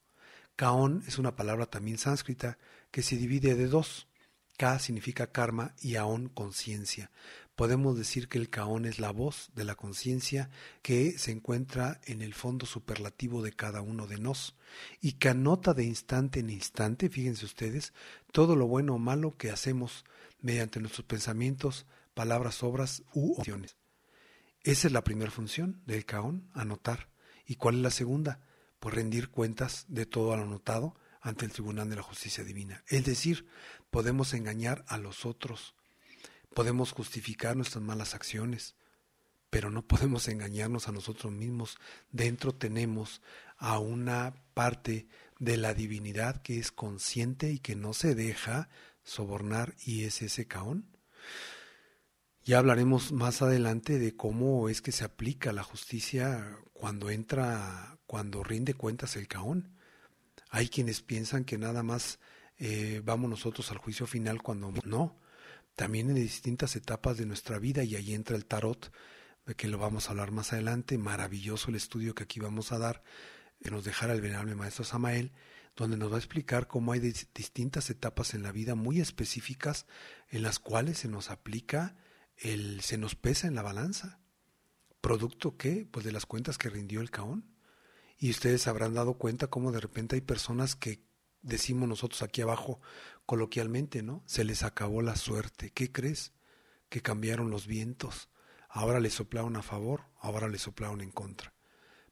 Kaon 0.55 1.03
es 1.07 1.17
una 1.17 1.35
palabra 1.35 1.65
también 1.65 1.97
sánscrita 1.97 2.57
que 2.91 3.01
se 3.01 3.17
divide 3.17 3.55
de 3.55 3.67
dos. 3.67 4.07
Ka 4.57 4.77
significa 4.77 5.31
karma 5.31 5.73
y 5.81 5.95
aon 5.95 6.29
conciencia. 6.29 7.09
Podemos 7.55 7.97
decir 7.97 8.27
que 8.27 8.37
el 8.37 8.49
kaon 8.49 8.85
es 8.85 8.99
la 8.99 9.11
voz 9.11 9.49
de 9.55 9.65
la 9.65 9.75
conciencia 9.75 10.49
que 10.81 11.17
se 11.17 11.31
encuentra 11.31 11.99
en 12.05 12.21
el 12.21 12.33
fondo 12.33 12.65
superlativo 12.65 13.41
de 13.41 13.53
cada 13.53 13.81
uno 13.81 14.07
de 14.07 14.17
nos 14.17 14.55
y 14.99 15.13
que 15.13 15.29
anota 15.29 15.73
de 15.73 15.83
instante 15.83 16.39
en 16.39 16.49
instante, 16.49 17.09
fíjense 17.09 17.45
ustedes, 17.45 17.93
todo 18.31 18.55
lo 18.55 18.67
bueno 18.67 18.95
o 18.95 18.99
malo 18.99 19.35
que 19.37 19.51
hacemos 19.51 20.05
mediante 20.39 20.79
nuestros 20.79 21.05
pensamientos, 21.05 21.85
palabras, 22.13 22.63
obras 22.63 23.03
u 23.13 23.33
opciones. 23.37 23.75
Esa 24.63 24.87
es 24.87 24.93
la 24.93 25.03
primera 25.03 25.31
función 25.31 25.81
del 25.85 26.05
kaon, 26.05 26.49
anotar. 26.53 27.09
¿Y 27.45 27.55
cuál 27.55 27.75
es 27.75 27.81
la 27.81 27.91
segunda? 27.91 28.39
Pues 28.79 28.95
rendir 28.95 29.29
cuentas 29.29 29.85
de 29.87 30.05
todo 30.05 30.35
lo 30.35 30.43
anotado 30.43 30.95
ante 31.21 31.45
el 31.45 31.51
Tribunal 31.51 31.89
de 31.89 31.95
la 31.95 32.03
Justicia 32.03 32.43
Divina. 32.43 32.83
Es 32.87 33.05
decir, 33.05 33.45
podemos 33.89 34.33
engañar 34.33 34.83
a 34.87 34.97
los 34.97 35.25
otros, 35.25 35.75
podemos 36.53 36.91
justificar 36.91 37.55
nuestras 37.55 37.83
malas 37.83 38.15
acciones, 38.15 38.75
pero 39.49 39.69
no 39.69 39.85
podemos 39.87 40.27
engañarnos 40.27 40.87
a 40.87 40.91
nosotros 40.91 41.31
mismos. 41.31 41.77
Dentro 42.11 42.53
tenemos 42.53 43.21
a 43.57 43.77
una 43.79 44.33
parte 44.53 45.07
de 45.39 45.57
la 45.57 45.73
divinidad 45.73 46.41
que 46.41 46.57
es 46.57 46.71
consciente 46.71 47.51
y 47.51 47.59
que 47.59 47.75
no 47.75 47.93
se 47.93 48.15
deja 48.15 48.69
sobornar 49.03 49.75
y 49.85 50.05
es 50.05 50.21
ese 50.21 50.47
caón. 50.47 50.87
Ya 52.43 52.57
hablaremos 52.57 53.11
más 53.11 53.43
adelante 53.43 53.99
de 53.99 54.15
cómo 54.15 54.67
es 54.67 54.81
que 54.81 54.91
se 54.91 55.03
aplica 55.03 55.53
la 55.53 55.63
justicia 55.63 56.57
cuando 56.73 57.11
entra, 57.11 57.99
cuando 58.07 58.43
rinde 58.43 58.73
cuentas 58.73 59.15
el 59.15 59.27
caón. 59.27 59.77
Hay 60.51 60.67
quienes 60.67 61.01
piensan 61.01 61.45
que 61.45 61.57
nada 61.57 61.81
más 61.81 62.19
eh, 62.57 63.01
vamos 63.05 63.29
nosotros 63.29 63.71
al 63.71 63.77
juicio 63.77 64.05
final 64.05 64.43
cuando 64.43 64.73
no. 64.83 65.17
También 65.75 66.09
en 66.09 66.15
distintas 66.15 66.75
etapas 66.75 67.17
de 67.17 67.25
nuestra 67.25 67.57
vida 67.57 67.83
y 67.83 67.95
ahí 67.95 68.13
entra 68.13 68.35
el 68.35 68.45
tarot, 68.45 68.91
que 69.55 69.69
lo 69.69 69.77
vamos 69.77 70.07
a 70.07 70.11
hablar 70.11 70.31
más 70.31 70.51
adelante. 70.51 70.97
Maravilloso 70.97 71.69
el 71.69 71.77
estudio 71.77 72.13
que 72.13 72.23
aquí 72.23 72.41
vamos 72.41 72.73
a 72.73 72.79
dar, 72.79 73.01
que 73.63 73.71
nos 73.71 73.85
dejará 73.85 74.13
el 74.13 74.19
venerable 74.19 74.53
maestro 74.55 74.83
Samael, 74.83 75.31
donde 75.77 75.95
nos 75.95 76.11
va 76.11 76.15
a 76.15 76.19
explicar 76.19 76.67
cómo 76.67 76.91
hay 76.91 76.99
distintas 76.99 77.89
etapas 77.89 78.33
en 78.33 78.43
la 78.43 78.51
vida 78.51 78.75
muy 78.75 78.99
específicas 78.99 79.85
en 80.29 80.43
las 80.43 80.59
cuales 80.59 80.97
se 80.99 81.07
nos 81.07 81.31
aplica 81.31 81.95
el, 82.35 82.81
se 82.81 82.97
nos 82.97 83.15
pesa 83.15 83.47
en 83.47 83.55
la 83.55 83.61
balanza. 83.61 84.19
¿Producto 84.99 85.55
qué? 85.55 85.87
Pues 85.89 86.05
de 86.05 86.11
las 86.11 86.25
cuentas 86.25 86.57
que 86.57 86.69
rindió 86.69 86.99
el 86.99 87.09
caón. 87.09 87.50
Y 88.21 88.29
ustedes 88.29 88.67
habrán 88.67 88.93
dado 88.93 89.15
cuenta 89.15 89.47
cómo 89.47 89.71
de 89.71 89.79
repente 89.79 90.13
hay 90.13 90.21
personas 90.21 90.75
que 90.75 91.03
decimos 91.41 91.89
nosotros 91.89 92.21
aquí 92.21 92.43
abajo 92.43 92.79
coloquialmente, 93.25 94.03
¿no? 94.03 94.21
Se 94.27 94.43
les 94.43 94.61
acabó 94.61 95.01
la 95.01 95.15
suerte. 95.15 95.71
¿Qué 95.71 95.91
crees? 95.91 96.31
Que 96.87 97.01
cambiaron 97.01 97.49
los 97.49 97.65
vientos. 97.65 98.29
Ahora 98.69 98.99
les 98.99 99.15
soplaron 99.15 99.55
a 99.55 99.63
favor, 99.63 100.03
ahora 100.19 100.49
les 100.49 100.61
soplaron 100.61 101.01
en 101.01 101.09
contra. 101.09 101.55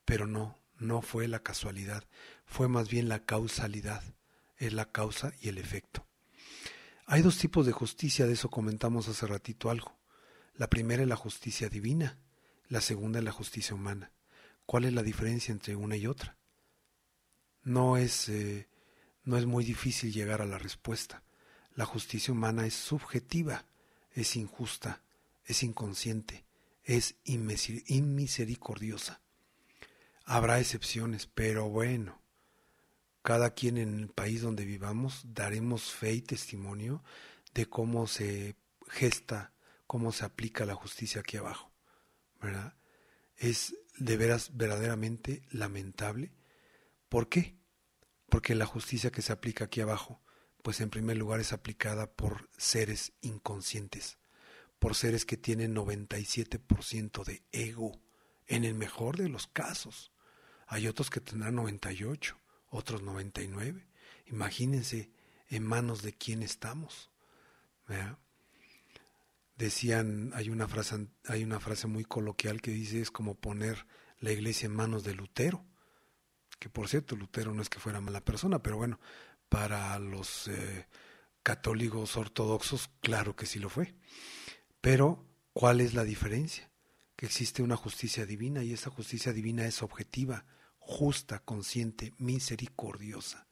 Pero 0.04 0.26
no, 0.26 0.58
no 0.80 1.04
fue 1.04 1.28
la 1.28 1.44
casualidad, 1.44 2.04
fue 2.44 2.68
más 2.68 2.90
bien 2.90 3.08
la 3.08 3.24
causalidad. 3.24 4.02
Es 4.58 4.74
la 4.74 4.92
causa 4.92 5.34
y 5.40 5.50
el 5.50 5.60
efecto. 5.60 6.08
Hay 7.06 7.22
dos 7.22 7.38
tipos 7.38 7.68
de 7.68 7.72
justicia, 7.72 8.26
de 8.26 8.34
eso 8.34 8.50
comentamos 8.50 9.08
hace 9.08 9.28
ratito 9.28 9.70
algo. 9.70 10.00
La 10.56 10.72
primera 10.72 11.04
es 11.04 11.08
la 11.08 11.16
justicia 11.16 11.70
divina, 11.70 12.18
la 12.68 12.82
segunda 12.82 13.20
es 13.20 13.26
la 13.26 13.32
justicia 13.32 13.76
humana. 13.76 14.12
¿Cuál 14.70 14.86
es 14.86 14.94
la 14.94 15.02
diferencia 15.02 15.52
entre 15.52 15.76
una 15.76 15.98
y 15.98 16.06
otra? 16.06 16.38
No 17.64 17.98
es, 17.98 18.30
eh, 18.30 18.68
no 19.24 19.36
es 19.36 19.48
muy 19.48 19.66
difícil 19.66 20.14
llegar 20.14 20.44
a 20.44 20.46
la 20.46 20.60
respuesta. 20.60 21.24
La 21.74 21.86
justicia 21.86 22.32
humana 22.32 22.68
es 22.68 22.76
subjetiva, 22.76 23.66
es 24.12 24.36
injusta, 24.36 25.02
es 25.44 25.64
inconsciente, 25.64 26.46
es 26.84 27.16
inmisericordiosa. 27.24 29.22
Habrá 30.24 30.60
excepciones, 30.60 31.26
pero 31.26 31.68
bueno, 31.68 32.22
cada 33.24 33.56
quien 33.56 33.80
en 33.80 33.98
el 33.98 34.10
país 34.10 34.44
donde 34.44 34.66
vivamos 34.66 35.24
daremos 35.34 35.92
fe 35.92 36.14
y 36.14 36.22
testimonio 36.22 37.04
de 37.56 37.66
cómo 37.66 38.06
se 38.06 38.56
gesta, 38.88 39.52
cómo 39.88 40.12
se 40.12 40.26
aplica 40.26 40.64
la 40.64 40.76
justicia 40.76 41.22
aquí 41.22 41.38
abajo. 41.38 41.72
¿verdad? 42.40 42.76
Es 43.36 43.74
de 44.00 44.18
veras 44.18 44.56
verdaderamente 44.56 45.44
lamentable. 45.52 46.34
¿Por 47.10 47.30
qué? 47.30 47.58
Porque 48.30 48.56
la 48.56 48.66
justicia 48.66 49.12
que 49.12 49.22
se 49.22 49.34
aplica 49.34 49.66
aquí 49.66 49.82
abajo, 49.82 50.22
pues 50.64 50.82
en 50.82 50.90
primer 50.90 51.18
lugar 51.18 51.40
es 51.40 51.54
aplicada 51.54 52.12
por 52.12 52.50
seres 52.58 53.14
inconscientes, 53.22 54.18
por 54.80 54.96
seres 54.96 55.26
que 55.26 55.38
tienen 55.38 55.76
97% 55.76 57.24
de 57.24 57.44
ego, 57.52 58.02
en 58.48 58.66
el 58.66 58.74
mejor 58.74 59.18
de 59.18 59.30
los 59.30 59.48
casos. 59.48 60.12
Hay 60.68 60.88
otros 60.88 61.10
que 61.10 61.22
tendrán 61.22 61.56
98, 61.56 62.38
otros 62.70 63.02
99. 63.04 63.88
Imagínense 64.26 65.12
en 65.48 65.64
manos 65.64 66.02
de 66.02 66.14
quién 66.14 66.44
estamos. 66.44 67.12
¿verdad? 67.88 68.18
Decían, 69.60 70.32
hay 70.34 70.50
una 70.50 70.68
frase, 70.68 71.08
hay 71.26 71.44
una 71.44 71.60
frase 71.60 71.86
muy 71.86 72.06
coloquial 72.06 72.62
que 72.62 72.72
dice 72.72 73.02
es 73.02 73.12
como 73.12 73.36
poner 73.36 73.86
la 74.20 74.32
iglesia 74.32 74.68
en 74.68 74.74
manos 74.74 75.04
de 75.04 75.14
Lutero. 75.14 75.66
que 76.60 76.70
por 76.70 76.90
cierto 76.90 77.16
Lutero 77.16 77.54
no 77.54 77.62
es 77.62 77.70
que 77.70 77.80
fuera 77.80 78.02
mala 78.02 78.22
persona, 78.22 78.62
pero 78.64 78.78
bueno, 78.78 79.00
para 79.50 79.98
los 80.00 80.48
eh, 80.48 80.88
católicos 81.44 82.18
ortodoxos, 82.18 82.90
claro 83.02 83.36
que 83.36 83.46
sí 83.46 83.60
lo 83.60 83.70
fue. 83.70 83.96
Pero, 84.82 85.26
¿cuál 85.54 85.82
es 85.82 85.94
la 85.94 86.04
diferencia? 86.04 86.72
Que 87.16 87.26
existe 87.26 87.62
una 87.62 87.76
justicia 87.76 88.26
divina 88.26 88.64
y 88.64 88.74
esa 88.74 88.90
justicia 88.90 89.34
divina 89.34 89.66
es 89.66 89.82
objetiva, 89.84 90.46
justa, 90.78 91.40
consciente, 91.40 92.14
misericordiosa. 92.18 93.48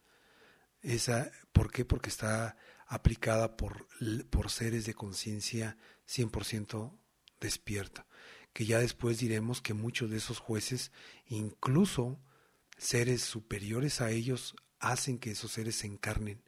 Esa, 0.80 1.30
¿Por 1.52 1.70
qué? 1.70 1.84
Porque 1.84 2.08
está 2.08 2.56
aplicada 2.88 3.56
por, 3.56 3.86
por 4.30 4.50
seres 4.50 4.86
de 4.86 4.94
conciencia 4.94 5.76
100% 6.08 6.98
despierta. 7.40 8.06
Que 8.52 8.64
ya 8.64 8.78
después 8.78 9.18
diremos 9.18 9.60
que 9.60 9.74
muchos 9.74 10.10
de 10.10 10.16
esos 10.16 10.38
jueces, 10.38 10.90
incluso 11.26 12.18
seres 12.78 13.22
superiores 13.22 14.00
a 14.00 14.10
ellos, 14.10 14.56
hacen 14.80 15.18
que 15.18 15.32
esos 15.32 15.52
seres 15.52 15.76
se 15.76 15.86
encarnen 15.86 16.42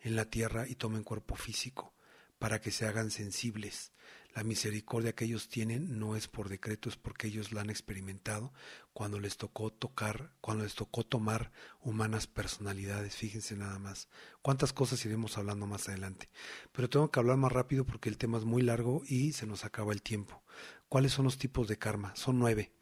en 0.00 0.16
la 0.16 0.26
tierra 0.26 0.68
y 0.68 0.74
tomen 0.74 1.02
cuerpo 1.02 1.34
físico, 1.34 1.94
para 2.38 2.60
que 2.60 2.70
se 2.70 2.86
hagan 2.86 3.10
sensibles, 3.10 3.92
la 4.34 4.44
misericordia 4.44 5.14
que 5.14 5.24
ellos 5.24 5.48
tienen 5.48 5.98
no 5.98 6.14
es 6.14 6.28
por 6.28 6.48
decreto, 6.48 6.88
es 6.88 6.96
porque 6.96 7.26
ellos 7.26 7.52
la 7.52 7.62
han 7.62 7.70
experimentado 7.70 8.52
cuando 8.92 9.18
les 9.18 9.36
tocó 9.36 9.72
tocar, 9.72 10.32
cuando 10.40 10.64
les 10.64 10.74
tocó 10.74 11.04
tomar 11.04 11.50
humanas 11.80 12.26
personalidades. 12.26 13.16
Fíjense 13.16 13.56
nada 13.56 13.78
más. 13.78 14.08
Cuántas 14.42 14.72
cosas 14.72 15.04
iremos 15.04 15.36
hablando 15.36 15.66
más 15.66 15.88
adelante. 15.88 16.28
Pero 16.72 16.88
tengo 16.88 17.10
que 17.10 17.18
hablar 17.18 17.38
más 17.38 17.52
rápido 17.52 17.84
porque 17.84 18.08
el 18.08 18.18
tema 18.18 18.38
es 18.38 18.44
muy 18.44 18.62
largo 18.62 19.02
y 19.06 19.32
se 19.32 19.46
nos 19.46 19.64
acaba 19.64 19.92
el 19.92 20.02
tiempo. 20.02 20.42
¿Cuáles 20.88 21.12
son 21.12 21.24
los 21.24 21.38
tipos 21.38 21.66
de 21.66 21.78
karma? 21.78 22.14
Son 22.14 22.38
nueve. 22.38 22.72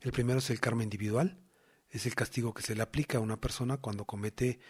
El 0.00 0.12
primero 0.12 0.40
es 0.40 0.50
el 0.50 0.60
karma 0.60 0.82
individual. 0.82 1.38
Es 1.88 2.06
el 2.06 2.14
castigo 2.14 2.54
que 2.54 2.62
se 2.62 2.74
le 2.74 2.82
aplica 2.82 3.18
a 3.18 3.20
una 3.20 3.40
persona 3.40 3.76
cuando 3.76 4.04
comete 4.04 4.60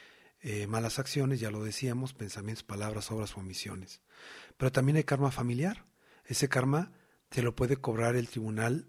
eh, 0.42 0.66
malas 0.66 0.98
acciones, 0.98 1.38
ya 1.38 1.50
lo 1.50 1.62
decíamos, 1.62 2.14
pensamientos, 2.14 2.64
palabras, 2.64 3.10
obras 3.10 3.36
o 3.36 3.40
omisiones. 3.40 4.00
Pero 4.56 4.72
también 4.72 4.96
hay 4.96 5.04
karma 5.04 5.30
familiar. 5.30 5.89
Ese 6.30 6.48
karma 6.48 6.92
se 7.32 7.42
lo 7.42 7.56
puede 7.56 7.76
cobrar 7.76 8.14
el 8.14 8.28
tribunal 8.28 8.86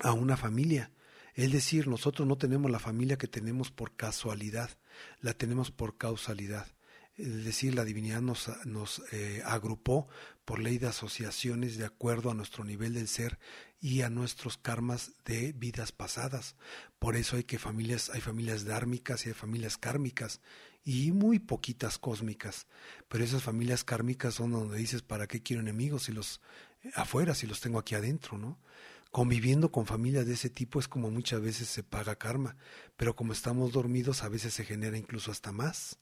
a 0.00 0.14
una 0.14 0.34
familia. 0.34 0.90
Es 1.34 1.52
decir, 1.52 1.86
nosotros 1.88 2.26
no 2.26 2.38
tenemos 2.38 2.70
la 2.70 2.78
familia 2.78 3.18
que 3.18 3.28
tenemos 3.28 3.70
por 3.70 3.96
casualidad, 3.96 4.70
la 5.20 5.34
tenemos 5.34 5.70
por 5.70 5.98
causalidad. 5.98 6.66
Es 7.16 7.44
decir, 7.44 7.74
la 7.74 7.84
divinidad 7.84 8.22
nos, 8.22 9.02
eh, 9.12 9.42
agrupó 9.44 10.08
por 10.46 10.58
ley 10.58 10.78
de 10.78 10.86
asociaciones 10.86 11.76
de 11.76 11.84
acuerdo 11.84 12.30
a 12.30 12.34
nuestro 12.34 12.64
nivel 12.64 12.94
del 12.94 13.08
ser 13.08 13.38
y 13.78 14.00
a 14.00 14.08
nuestros 14.08 14.56
karmas 14.56 15.12
de 15.26 15.52
vidas 15.52 15.92
pasadas. 15.92 16.56
Por 16.98 17.14
eso 17.14 17.36
hay 17.36 17.44
que 17.44 17.58
familias, 17.58 18.08
hay 18.08 18.22
familias 18.22 18.64
dármicas 18.64 19.26
y 19.26 19.28
hay 19.28 19.34
familias 19.34 19.76
kármicas 19.76 20.40
y 20.84 21.12
muy 21.12 21.38
poquitas 21.38 21.98
cósmicas. 21.98 22.66
Pero 23.08 23.24
esas 23.24 23.42
familias 23.42 23.84
kármicas 23.84 24.34
son 24.34 24.52
donde 24.52 24.78
dices, 24.78 25.02
¿para 25.02 25.26
qué 25.26 25.42
quiero 25.42 25.62
enemigos 25.62 26.04
si 26.04 26.12
los 26.12 26.40
eh, 26.82 26.90
afuera, 26.94 27.34
si 27.34 27.46
los 27.46 27.60
tengo 27.60 27.78
aquí 27.78 27.94
adentro, 27.94 28.38
no? 28.38 28.58
Conviviendo 29.10 29.72
con 29.72 29.86
familias 29.86 30.26
de 30.26 30.34
ese 30.34 30.50
tipo 30.50 30.78
es 30.78 30.86
como 30.86 31.10
muchas 31.10 31.40
veces 31.40 31.68
se 31.68 31.82
paga 31.82 32.16
karma, 32.16 32.56
pero 32.96 33.16
como 33.16 33.32
estamos 33.32 33.72
dormidos 33.72 34.22
a 34.22 34.28
veces 34.28 34.52
se 34.52 34.64
genera 34.64 34.98
incluso 34.98 35.30
hasta 35.30 35.50
más. 35.50 35.98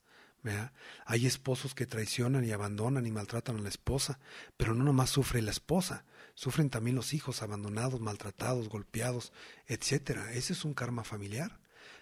Hay 1.05 1.25
esposos 1.25 1.73
que 1.73 1.85
traicionan 1.85 2.45
y 2.45 2.51
abandonan 2.51 3.05
y 3.05 3.11
maltratan 3.11 3.57
a 3.57 3.61
la 3.61 3.69
esposa, 3.69 4.19
pero 4.55 4.73
no 4.73 4.83
nomás 4.83 5.09
sufre 5.09 5.41
la 5.41 5.51
esposa, 5.51 6.05
sufren 6.35 6.69
también 6.69 6.95
los 6.95 7.13
hijos 7.13 7.41
abandonados, 7.41 7.99
maltratados, 7.99 8.69
golpeados, 8.69 9.33
etcétera. 9.67 10.31
Ese 10.33 10.53
es 10.53 10.63
un 10.65 10.73
karma 10.73 11.03
familiar. 11.03 11.59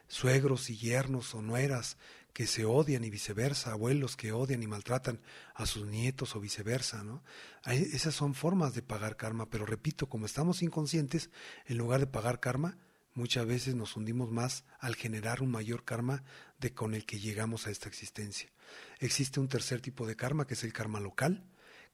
Suegros 0.07 0.69
y 0.69 0.77
yernos 0.77 1.33
o 1.33 1.41
nueras 1.41 1.97
que 2.35 2.47
se 2.47 2.65
odian 2.65 3.05
y 3.05 3.09
viceversa, 3.09 3.71
abuelos 3.71 4.17
que 4.17 4.33
odian 4.33 4.61
y 4.61 4.67
maltratan 4.67 5.21
a 5.53 5.65
sus 5.65 5.87
nietos 5.87 6.35
o 6.35 6.41
viceversa, 6.41 7.01
¿no? 7.01 7.23
esas 7.65 8.13
son 8.13 8.33
formas 8.33 8.75
de 8.75 8.81
pagar 8.81 9.15
karma, 9.15 9.49
pero 9.49 9.65
repito, 9.65 10.09
como 10.09 10.25
estamos 10.25 10.61
inconscientes, 10.61 11.29
en 11.65 11.77
lugar 11.77 12.01
de 12.01 12.07
pagar 12.07 12.41
karma, 12.41 12.77
muchas 13.13 13.45
veces 13.45 13.73
nos 13.75 13.95
hundimos 13.95 14.31
más 14.31 14.65
al 14.81 14.95
generar 14.95 15.41
un 15.41 15.49
mayor 15.49 15.85
karma 15.85 16.25
de 16.59 16.73
con 16.73 16.93
el 16.93 17.05
que 17.05 17.21
llegamos 17.21 17.67
a 17.67 17.71
esta 17.71 17.87
existencia. 17.87 18.49
Existe 18.99 19.39
un 19.39 19.47
tercer 19.47 19.79
tipo 19.79 20.05
de 20.05 20.17
karma 20.17 20.45
que 20.45 20.55
es 20.55 20.63
el 20.65 20.73
karma 20.73 20.99
local, 20.99 21.45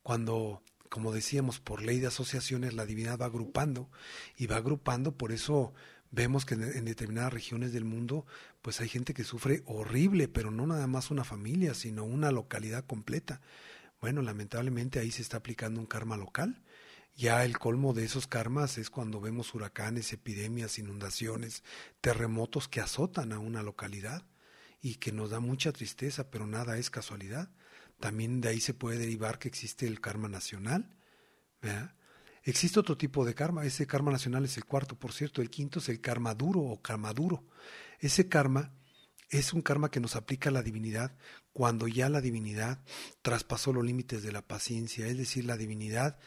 cuando 0.01 0.63
como 0.89 1.13
decíamos, 1.13 1.59
por 1.59 1.83
ley 1.83 1.99
de 1.99 2.07
asociaciones, 2.07 2.73
la 2.73 2.87
divinidad 2.87 3.19
va 3.19 3.27
agrupando 3.27 3.91
y 4.35 4.47
va 4.47 4.57
agrupando, 4.57 5.15
por 5.15 5.31
eso 5.31 5.73
vemos 6.11 6.45
que 6.45 6.53
en, 6.55 6.85
determinadas 6.85 7.33
regiones 7.33 7.73
del 7.73 7.85
mundo 7.85 8.25
pues 8.61 8.81
hay 8.81 8.89
gente 8.89 9.13
que 9.13 9.23
sufre 9.23 9.63
horrible, 9.65 10.27
pero 10.27 10.51
no 10.51 10.67
nada 10.67 10.85
más 10.87 11.09
una 11.09 11.23
familia, 11.23 11.73
sino 11.73 12.03
una 12.03 12.31
localidad 12.31 12.85
completa. 12.85 13.41
Bueno, 13.99 14.21
lamentablemente 14.21 14.99
ahí 14.99 15.11
se 15.11 15.21
está 15.21 15.37
aplicando 15.37 15.79
un 15.79 15.85
karma 15.85 16.17
local. 16.17 16.61
Ya 17.15 17.43
el 17.43 17.57
colmo 17.57 17.93
de 17.93 18.05
esos 18.05 18.27
karmas 18.27 18.77
es 18.77 18.89
cuando 18.89 19.19
vemos 19.19 19.53
huracanes, 19.53 20.13
epidemias, 20.13 20.79
inundaciones, 20.79 21.63
terremotos 22.01 22.67
que 22.67 22.81
azotan 22.81 23.31
a 23.33 23.39
una 23.39 23.63
localidad 23.63 24.25
y 24.81 24.95
que 24.95 25.11
nos 25.11 25.29
da 25.29 25.39
mucha 25.39 25.71
tristeza, 25.71 26.31
pero 26.31 26.47
nada 26.47 26.77
es 26.77 26.89
casualidad. 26.89 27.49
También 27.99 28.41
de 28.41 28.49
ahí 28.49 28.59
se 28.59 28.73
puede 28.73 28.97
derivar 28.97 29.39
que 29.39 29.47
existe 29.47 29.87
el 29.87 30.01
karma 30.01 30.29
nacional. 30.29 30.95
¿verdad? 31.61 31.93
Existe 32.43 32.79
otro 32.79 32.97
tipo 32.97 33.23
de 33.23 33.35
karma, 33.35 33.65
ese 33.65 33.85
karma 33.85 34.11
nacional 34.11 34.45
es 34.45 34.57
el 34.57 34.65
cuarto, 34.65 34.97
por 34.97 35.13
cierto, 35.13 35.41
el 35.41 35.49
quinto 35.49 35.79
es 35.79 35.89
el 35.89 36.01
karma 36.01 36.33
duro 36.33 36.61
o 36.61 36.81
karma 36.81 37.13
duro. 37.13 37.43
Ese 37.99 38.27
karma 38.27 38.73
es 39.29 39.53
un 39.53 39.61
karma 39.61 39.91
que 39.91 39.99
nos 39.99 40.15
aplica 40.15 40.49
la 40.49 40.63
divinidad 40.63 41.15
cuando 41.53 41.87
ya 41.87 42.09
la 42.09 42.21
divinidad 42.21 42.83
traspasó 43.21 43.73
los 43.73 43.85
límites 43.85 44.23
de 44.23 44.31
la 44.31 44.41
paciencia, 44.41 45.07
es 45.07 45.17
decir, 45.17 45.45
la 45.45 45.57
divinidad 45.57 46.17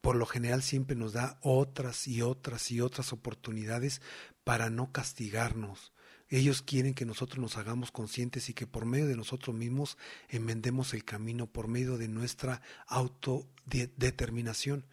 por 0.00 0.16
lo 0.16 0.26
general 0.26 0.62
siempre 0.62 0.96
nos 0.96 1.14
da 1.14 1.38
otras 1.42 2.06
y 2.06 2.22
otras 2.22 2.70
y 2.70 2.80
otras 2.80 3.12
oportunidades 3.12 4.00
para 4.44 4.70
no 4.70 4.92
castigarnos, 4.92 5.92
ellos 6.28 6.60
quieren 6.60 6.94
que 6.94 7.04
nosotros 7.04 7.38
nos 7.38 7.56
hagamos 7.56 7.92
conscientes 7.92 8.48
y 8.48 8.54
que 8.54 8.66
por 8.66 8.84
medio 8.84 9.06
de 9.06 9.16
nosotros 9.16 9.54
mismos 9.54 9.96
enmendemos 10.28 10.92
el 10.92 11.04
camino, 11.04 11.46
por 11.46 11.68
medio 11.68 11.98
de 11.98 12.08
nuestra 12.08 12.62
autodeterminación. 12.88 14.86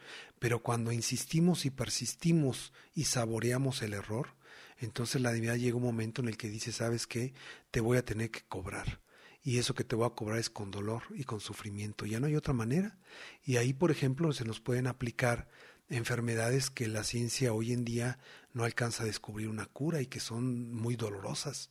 Pero 0.44 0.62
cuando 0.62 0.92
insistimos 0.92 1.66
y 1.66 1.70
persistimos 1.70 2.74
y 2.94 3.06
saboreamos 3.06 3.82
el 3.82 3.94
error, 3.94 4.36
entonces 4.78 5.22
la 5.22 5.32
divinidad 5.32 5.56
llega 5.56 5.78
un 5.78 5.84
momento 5.84 6.22
en 6.22 6.28
el 6.28 6.36
que 6.36 6.50
dice, 6.50 6.74
¿sabes 6.74 7.08
qué? 7.08 7.34
Te 7.72 7.80
voy 7.80 7.98
a 7.98 8.04
tener 8.04 8.30
que 8.30 8.42
cobrar. 8.42 9.00
Y 9.42 9.58
eso 9.58 9.74
que 9.74 9.86
te 9.86 9.96
voy 9.96 10.06
a 10.06 10.10
cobrar 10.10 10.40
es 10.40 10.50
con 10.50 10.70
dolor 10.70 11.04
y 11.16 11.24
con 11.24 11.40
sufrimiento. 11.40 12.06
Ya 12.06 12.20
no 12.20 12.28
hay 12.28 12.36
otra 12.36 12.54
manera. 12.54 12.98
Y 13.46 13.56
ahí, 13.56 13.72
por 13.72 13.90
ejemplo, 13.90 14.34
se 14.34 14.44
nos 14.44 14.60
pueden 14.60 14.88
aplicar 14.88 15.48
enfermedades 15.88 16.70
que 16.70 16.90
la 16.90 17.06
ciencia 17.06 17.54
hoy 17.54 17.72
en 17.72 17.86
día 17.86 18.20
no 18.52 18.66
alcanza 18.66 19.04
a 19.04 19.06
descubrir 19.06 19.48
una 19.48 19.68
cura 19.68 20.02
y 20.02 20.08
que 20.08 20.20
son 20.20 20.74
muy 20.74 20.98
dolorosas. 20.98 21.70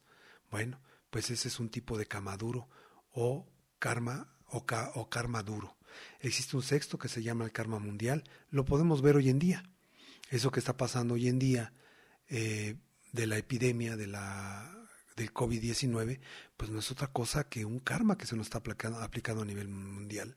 Bueno, 0.51 0.81
pues 1.11 1.29
ese 1.29 1.49
es 1.49 1.61
un 1.61 1.69
tipo 1.69 1.99
de 1.99 2.07
karma 2.07 2.39
duro 2.39 2.71
o 3.11 3.47
karma 3.79 4.35
o, 4.47 4.65
o 4.95 5.11
karma 5.11 5.43
duro. 5.43 5.77
Existe 6.21 6.57
un 6.57 6.63
sexto 6.63 6.99
que 6.99 7.09
se 7.09 7.23
llama 7.23 7.45
el 7.45 7.53
karma 7.53 7.79
mundial, 7.79 8.25
lo 8.51 8.65
podemos 8.65 9.03
ver 9.03 9.17
hoy 9.17 9.29
en 9.29 9.39
día. 9.39 9.65
Eso 10.31 10.51
que 10.51 10.61
está 10.61 10.77
pasando 10.77 11.15
hoy 11.15 11.29
en 11.29 11.39
día 11.39 11.73
eh, 12.29 12.77
de 13.13 13.27
la 13.27 13.37
epidemia 13.37 13.97
de 13.97 14.07
la 14.07 14.79
del 15.17 15.33
COVID-19, 15.33 16.21
pues 16.57 16.71
no 16.71 16.79
es 16.79 16.91
otra 16.91 17.09
cosa 17.09 17.45
que 17.45 17.65
un 17.65 17.81
karma 17.81 18.17
que 18.17 18.27
se 18.27 18.37
nos 18.37 18.47
está 18.47 18.59
aplicando, 18.59 18.99
aplicando 19.01 19.43
a 19.43 19.47
nivel 19.47 19.69
mundial. 19.69 20.37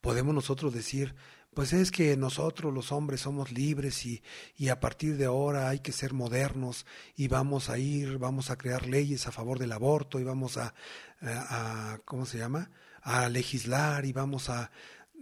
Podemos 0.00 0.34
nosotros 0.34 0.74
decir, 0.74 1.14
pues 1.54 1.72
es 1.72 1.90
que 1.90 2.16
nosotros 2.16 2.72
los 2.72 2.92
hombres 2.92 3.22
somos 3.22 3.52
libres 3.52 4.06
y, 4.06 4.22
y, 4.56 4.68
a 4.68 4.80
partir 4.80 5.16
de 5.16 5.26
ahora 5.26 5.68
hay 5.68 5.80
que 5.80 5.92
ser 5.92 6.12
modernos 6.12 6.86
y 7.16 7.28
vamos 7.28 7.70
a 7.70 7.78
ir, 7.78 8.18
vamos 8.18 8.50
a 8.50 8.56
crear 8.56 8.86
leyes 8.86 9.26
a 9.26 9.32
favor 9.32 9.58
del 9.58 9.72
aborto 9.72 10.20
y 10.20 10.24
vamos 10.24 10.56
a, 10.56 10.74
a, 11.20 11.98
¿cómo 12.04 12.24
se 12.26 12.38
llama? 12.38 12.70
A 13.02 13.28
legislar 13.28 14.04
y 14.04 14.12
vamos 14.12 14.50
a 14.50 14.70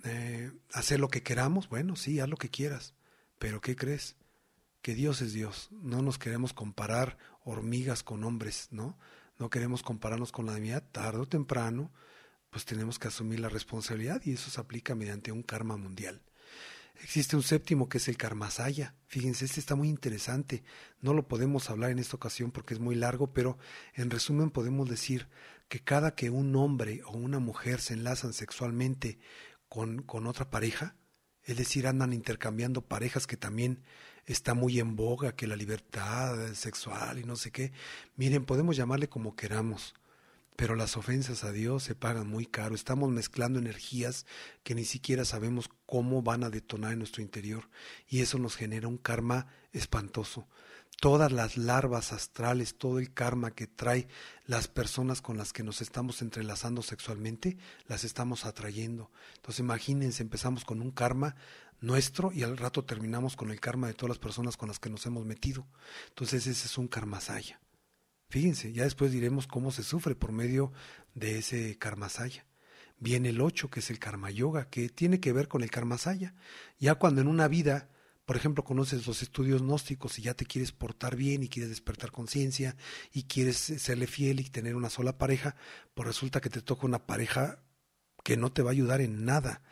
eh, 0.04 0.50
hacer 0.72 1.00
lo 1.00 1.08
que 1.08 1.22
queramos. 1.22 1.68
Bueno, 1.68 1.96
sí, 1.96 2.20
haz 2.20 2.28
lo 2.28 2.36
que 2.36 2.50
quieras, 2.50 2.94
pero 3.38 3.60
¿qué 3.60 3.76
crees? 3.76 4.16
Que 4.82 4.94
Dios 4.94 5.20
es 5.20 5.32
Dios. 5.32 5.68
No 5.70 6.02
nos 6.02 6.18
queremos 6.18 6.52
comparar 6.52 7.18
hormigas 7.44 8.02
con 8.02 8.24
hombres, 8.24 8.68
¿no? 8.70 8.98
No 9.38 9.50
queremos 9.50 9.82
compararnos 9.82 10.32
con 10.32 10.46
la 10.46 10.54
divinidad. 10.54 10.84
Tarde 10.90 11.18
o 11.18 11.26
temprano 11.26 11.92
pues 12.50 12.64
tenemos 12.64 12.98
que 12.98 13.08
asumir 13.08 13.40
la 13.40 13.48
responsabilidad 13.48 14.22
y 14.24 14.32
eso 14.32 14.50
se 14.50 14.60
aplica 14.60 14.94
mediante 14.94 15.32
un 15.32 15.42
karma 15.42 15.76
mundial. 15.76 16.22
Existe 17.02 17.36
un 17.36 17.42
séptimo 17.42 17.88
que 17.88 17.98
es 17.98 18.08
el 18.08 18.16
karma 18.16 18.50
saya. 18.50 18.94
Fíjense, 19.06 19.44
este 19.44 19.60
está 19.60 19.76
muy 19.76 19.88
interesante. 19.88 20.64
No 21.00 21.14
lo 21.14 21.28
podemos 21.28 21.70
hablar 21.70 21.90
en 21.90 22.00
esta 22.00 22.16
ocasión 22.16 22.50
porque 22.50 22.74
es 22.74 22.80
muy 22.80 22.96
largo, 22.96 23.32
pero 23.32 23.56
en 23.94 24.10
resumen 24.10 24.50
podemos 24.50 24.88
decir 24.88 25.28
que 25.68 25.80
cada 25.80 26.14
que 26.14 26.30
un 26.30 26.56
hombre 26.56 27.02
o 27.04 27.12
una 27.12 27.38
mujer 27.38 27.80
se 27.80 27.94
enlazan 27.94 28.32
sexualmente 28.32 29.18
con, 29.68 30.02
con 30.02 30.26
otra 30.26 30.50
pareja, 30.50 30.96
Es 31.42 31.56
decir, 31.56 31.86
andan 31.86 32.12
intercambiando 32.12 32.82
parejas 32.82 33.26
que 33.26 33.38
también 33.38 33.82
está 34.26 34.52
muy 34.52 34.80
en 34.80 34.96
boga, 34.96 35.34
que 35.34 35.46
la 35.46 35.56
libertad 35.56 36.52
sexual 36.54 37.18
y 37.18 37.24
no 37.24 37.36
sé 37.36 37.50
qué. 37.50 37.72
Miren, 38.16 38.44
podemos 38.44 38.76
llamarle 38.76 39.08
como 39.08 39.34
queramos, 39.34 39.94
pero 40.56 40.74
las 40.74 40.96
ofensas 40.98 41.44
a 41.44 41.52
Dios 41.52 41.84
se 41.84 41.94
pagan 41.94 42.28
muy 42.28 42.44
caro. 42.44 42.74
Estamos 42.74 43.10
mezclando 43.10 43.58
energías 43.58 44.26
que 44.62 44.74
ni 44.74 44.84
siquiera 44.84 45.24
sabemos 45.24 45.70
cómo 45.86 46.20
van 46.20 46.44
a 46.44 46.50
detonar 46.50 46.92
en 46.92 46.98
nuestro 46.98 47.22
interior 47.22 47.70
y 48.06 48.20
eso 48.20 48.38
nos 48.38 48.56
genera 48.56 48.88
un 48.88 48.98
karma 48.98 49.46
espantoso. 49.72 50.48
Todas 51.00 51.30
las 51.30 51.56
larvas 51.56 52.12
astrales, 52.12 52.76
todo 52.76 52.98
el 52.98 53.12
karma 53.14 53.52
que 53.52 53.68
trae 53.68 54.08
las 54.46 54.66
personas 54.66 55.22
con 55.22 55.36
las 55.36 55.52
que 55.52 55.62
nos 55.62 55.80
estamos 55.80 56.22
entrelazando 56.22 56.82
sexualmente, 56.82 57.56
las 57.86 58.02
estamos 58.02 58.44
atrayendo. 58.44 59.10
Entonces 59.36 59.60
imagínense, 59.60 60.24
empezamos 60.24 60.64
con 60.64 60.82
un 60.82 60.90
karma 60.90 61.36
nuestro 61.80 62.32
y 62.32 62.42
al 62.42 62.56
rato 62.56 62.84
terminamos 62.84 63.36
con 63.36 63.50
el 63.52 63.60
karma 63.60 63.86
de 63.86 63.94
todas 63.94 64.08
las 64.08 64.18
personas 64.18 64.56
con 64.56 64.68
las 64.68 64.80
que 64.80 64.90
nos 64.90 65.06
hemos 65.06 65.24
metido. 65.24 65.68
Entonces 66.08 66.48
ese 66.48 66.66
es 66.66 66.78
un 66.78 66.88
karmasaya. 66.88 67.60
Fíjense, 68.30 68.72
ya 68.72 68.82
después 68.82 69.12
diremos 69.12 69.46
cómo 69.46 69.70
se 69.70 69.82
sufre 69.82 70.14
por 70.14 70.32
medio 70.32 70.72
de 71.14 71.38
ese 71.38 71.78
karmasaya. 71.78 72.44
Viene 72.98 73.28
el 73.28 73.40
8, 73.40 73.70
que 73.70 73.80
es 73.80 73.90
el 73.90 73.98
karma 74.00 74.30
yoga, 74.30 74.68
que 74.68 74.88
tiene 74.88 75.20
que 75.20 75.32
ver 75.32 75.48
con 75.48 75.62
el 75.62 75.70
karmasaya. 75.70 76.34
Ya 76.78 76.96
cuando 76.96 77.20
en 77.20 77.28
una 77.28 77.46
vida, 77.46 77.88
por 78.28 78.36
ejemplo, 78.36 78.62
conoces 78.62 79.06
los 79.06 79.22
estudios 79.22 79.62
gnósticos 79.62 80.18
y 80.18 80.22
ya 80.22 80.34
te 80.34 80.44
quieres 80.44 80.70
portar 80.70 81.16
bien 81.16 81.42
y 81.42 81.48
quieres 81.48 81.70
despertar 81.70 82.10
conciencia 82.10 82.76
y 83.10 83.22
quieres 83.22 83.56
serle 83.56 84.06
fiel 84.06 84.40
y 84.40 84.50
tener 84.50 84.76
una 84.76 84.90
sola 84.90 85.16
pareja, 85.16 85.56
pues 85.94 86.08
resulta 86.08 86.42
que 86.42 86.50
te 86.50 86.60
toca 86.60 86.84
una 86.84 87.06
pareja 87.06 87.62
que 88.22 88.36
no 88.36 88.52
te 88.52 88.60
va 88.60 88.68
a 88.68 88.72
ayudar 88.72 89.00
en 89.00 89.24
nada. 89.24 89.62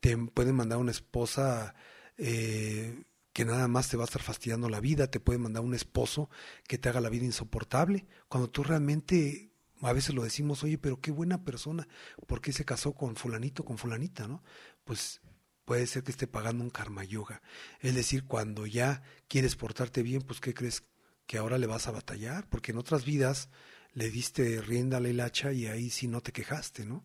Te 0.00 0.16
pueden 0.16 0.54
mandar 0.54 0.78
una 0.78 0.92
esposa 0.92 1.74
eh, 2.16 3.02
que 3.32 3.44
nada 3.44 3.66
más 3.66 3.88
te 3.88 3.96
va 3.96 4.04
a 4.04 4.06
estar 4.06 4.22
fastidiando 4.22 4.68
la 4.68 4.78
vida, 4.78 5.10
te 5.10 5.18
puede 5.18 5.40
mandar 5.40 5.64
un 5.64 5.74
esposo 5.74 6.30
que 6.68 6.78
te 6.78 6.88
haga 6.88 7.00
la 7.00 7.10
vida 7.10 7.24
insoportable, 7.24 8.06
cuando 8.28 8.48
tú 8.48 8.62
realmente 8.62 9.50
a 9.80 9.92
veces 9.92 10.14
lo 10.14 10.22
decimos, 10.22 10.62
oye, 10.62 10.78
pero 10.78 11.00
qué 11.00 11.10
buena 11.10 11.42
persona, 11.42 11.88
¿por 12.28 12.40
qué 12.40 12.52
se 12.52 12.64
casó 12.64 12.92
con 12.92 13.16
fulanito, 13.16 13.64
con 13.64 13.76
fulanita, 13.76 14.28
no? 14.28 14.44
Pues 14.84 15.20
puede 15.64 15.86
ser 15.86 16.02
que 16.02 16.10
esté 16.10 16.26
pagando 16.26 16.62
un 16.62 16.70
karma 16.70 17.04
yoga. 17.04 17.42
Es 17.80 17.94
decir, 17.94 18.24
cuando 18.24 18.66
ya 18.66 19.02
quieres 19.28 19.56
portarte 19.56 20.02
bien, 20.02 20.22
pues 20.22 20.40
¿qué 20.40 20.54
crees? 20.54 20.84
Que 21.26 21.38
ahora 21.38 21.58
le 21.58 21.66
vas 21.66 21.86
a 21.86 21.92
batallar, 21.92 22.48
porque 22.48 22.72
en 22.72 22.78
otras 22.78 23.04
vidas 23.04 23.48
le 23.94 24.10
diste 24.10 24.60
rienda 24.60 24.96
a 24.96 25.00
la 25.00 25.30
y 25.52 25.66
ahí 25.66 25.88
sí 25.88 26.08
no 26.08 26.20
te 26.20 26.32
quejaste, 26.32 26.84
¿no? 26.84 27.04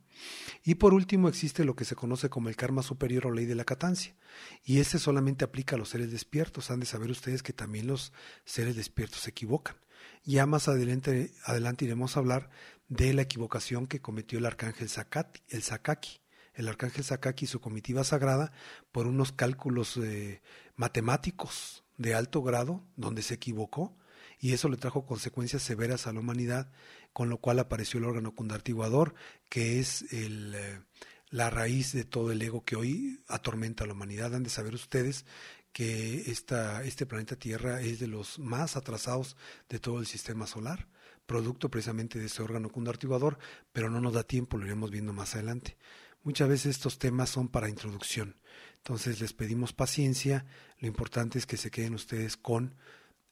Y 0.64 0.76
por 0.76 0.94
último 0.94 1.30
existe 1.30 1.64
lo 1.64 1.76
que 1.76 1.86
se 1.86 1.96
conoce 1.96 2.30
como 2.30 2.50
el 2.50 2.56
karma 2.56 2.82
superior 2.82 3.28
o 3.28 3.32
ley 3.32 3.46
de 3.46 3.56
la 3.56 3.64
catancia, 3.64 4.16
y 4.64 4.80
este 4.80 4.98
solamente 4.98 5.46
aplica 5.46 5.76
a 5.76 5.80
los 5.80 5.90
seres 5.90 6.12
despiertos, 6.12 6.72
han 6.72 6.80
de 6.80 6.88
saber 6.88 7.12
ustedes 7.12 7.44
que 7.44 7.54
también 7.54 7.88
los 7.88 8.12
seres 8.44 8.76
despiertos 8.76 9.22
se 9.22 9.30
equivocan. 9.30 9.76
Ya 10.24 10.46
más 10.48 10.68
adelante, 10.68 11.32
adelante 11.46 11.86
iremos 11.86 12.18
a 12.18 12.20
hablar 12.20 12.50
de 12.88 13.14
la 13.14 13.22
equivocación 13.22 13.86
que 13.86 14.02
cometió 14.02 14.40
el 14.40 14.46
arcángel 14.48 14.90
Sakati, 14.90 15.42
el 15.50 15.62
Sakaki, 15.62 16.19
el 16.60 16.68
arcángel 16.68 17.06
Sakaki 17.06 17.46
y 17.46 17.48
su 17.48 17.62
comitiva 17.62 18.04
sagrada 18.04 18.52
por 18.92 19.08
unos 19.08 19.32
cálculos 19.32 19.96
eh, 19.96 20.42
matemáticos 20.76 21.86
de 21.98 22.16
alto 22.16 22.44
grado 22.44 22.84
donde 22.98 23.22
se 23.22 23.36
equivocó 23.36 23.96
y 24.40 24.52
eso 24.52 24.68
le 24.68 24.76
trajo 24.76 25.06
consecuencias 25.06 25.64
severas 25.64 26.06
a 26.06 26.14
la 26.14 26.20
humanidad, 26.20 26.70
con 27.14 27.30
lo 27.30 27.38
cual 27.38 27.60
apareció 27.60 28.00
el 28.00 28.06
órgano 28.06 28.36
condartiguador, 28.36 29.16
que 29.50 29.80
es 29.80 30.02
el, 30.12 30.54
eh, 30.56 30.82
la 31.30 31.50
raíz 31.50 31.94
de 31.94 32.04
todo 32.04 32.32
el 32.32 32.42
ego 32.42 32.66
que 32.66 32.76
hoy 32.76 33.24
atormenta 33.28 33.86
a 33.86 33.88
la 33.88 33.94
humanidad. 33.94 34.36
Han 34.36 34.44
de 34.44 34.50
saber 34.50 34.76
ustedes 34.76 35.26
que 35.72 36.30
este 36.30 37.06
planeta 37.06 37.38
Tierra 37.38 37.82
es 37.82 38.00
de 38.00 38.08
los 38.08 38.38
más 38.38 38.76
atrasados 38.76 39.38
de 39.70 39.80
todo 39.80 40.00
el 40.00 40.08
sistema 40.08 40.46
solar, 40.46 40.88
producto 41.26 41.70
precisamente 41.70 42.20
de 42.20 42.26
ese 42.26 42.42
órgano 42.42 42.70
condartiguador, 42.70 43.38
pero 43.72 43.90
no 43.90 44.02
nos 44.02 44.14
da 44.14 44.24
tiempo, 44.24 44.58
lo 44.58 44.66
iremos 44.66 44.92
viendo 44.92 45.14
más 45.14 45.36
adelante. 45.36 45.78
Muchas 46.24 46.50
veces 46.50 46.76
estos 46.76 47.00
temas 47.00 47.30
son 47.30 47.48
para 47.48 47.70
introducción, 47.70 48.36
entonces 48.78 49.22
les 49.22 49.34
pedimos 49.34 49.74
paciencia, 49.74 50.46
lo 50.80 50.88
importante 50.88 51.38
es 51.38 51.46
que 51.46 51.58
se 51.58 51.72
queden 51.72 51.94
ustedes 51.94 52.38
con 52.38 52.76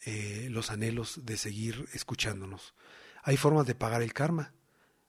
eh, 0.06 0.48
los 0.52 0.70
anhelos 0.72 1.26
de 1.26 1.38
seguir 1.38 1.86
escuchándonos. 1.94 2.76
Hay 3.24 3.36
formas 3.36 3.66
de 3.66 3.76
pagar 3.76 4.02
el 4.02 4.14
karma. 4.14 4.54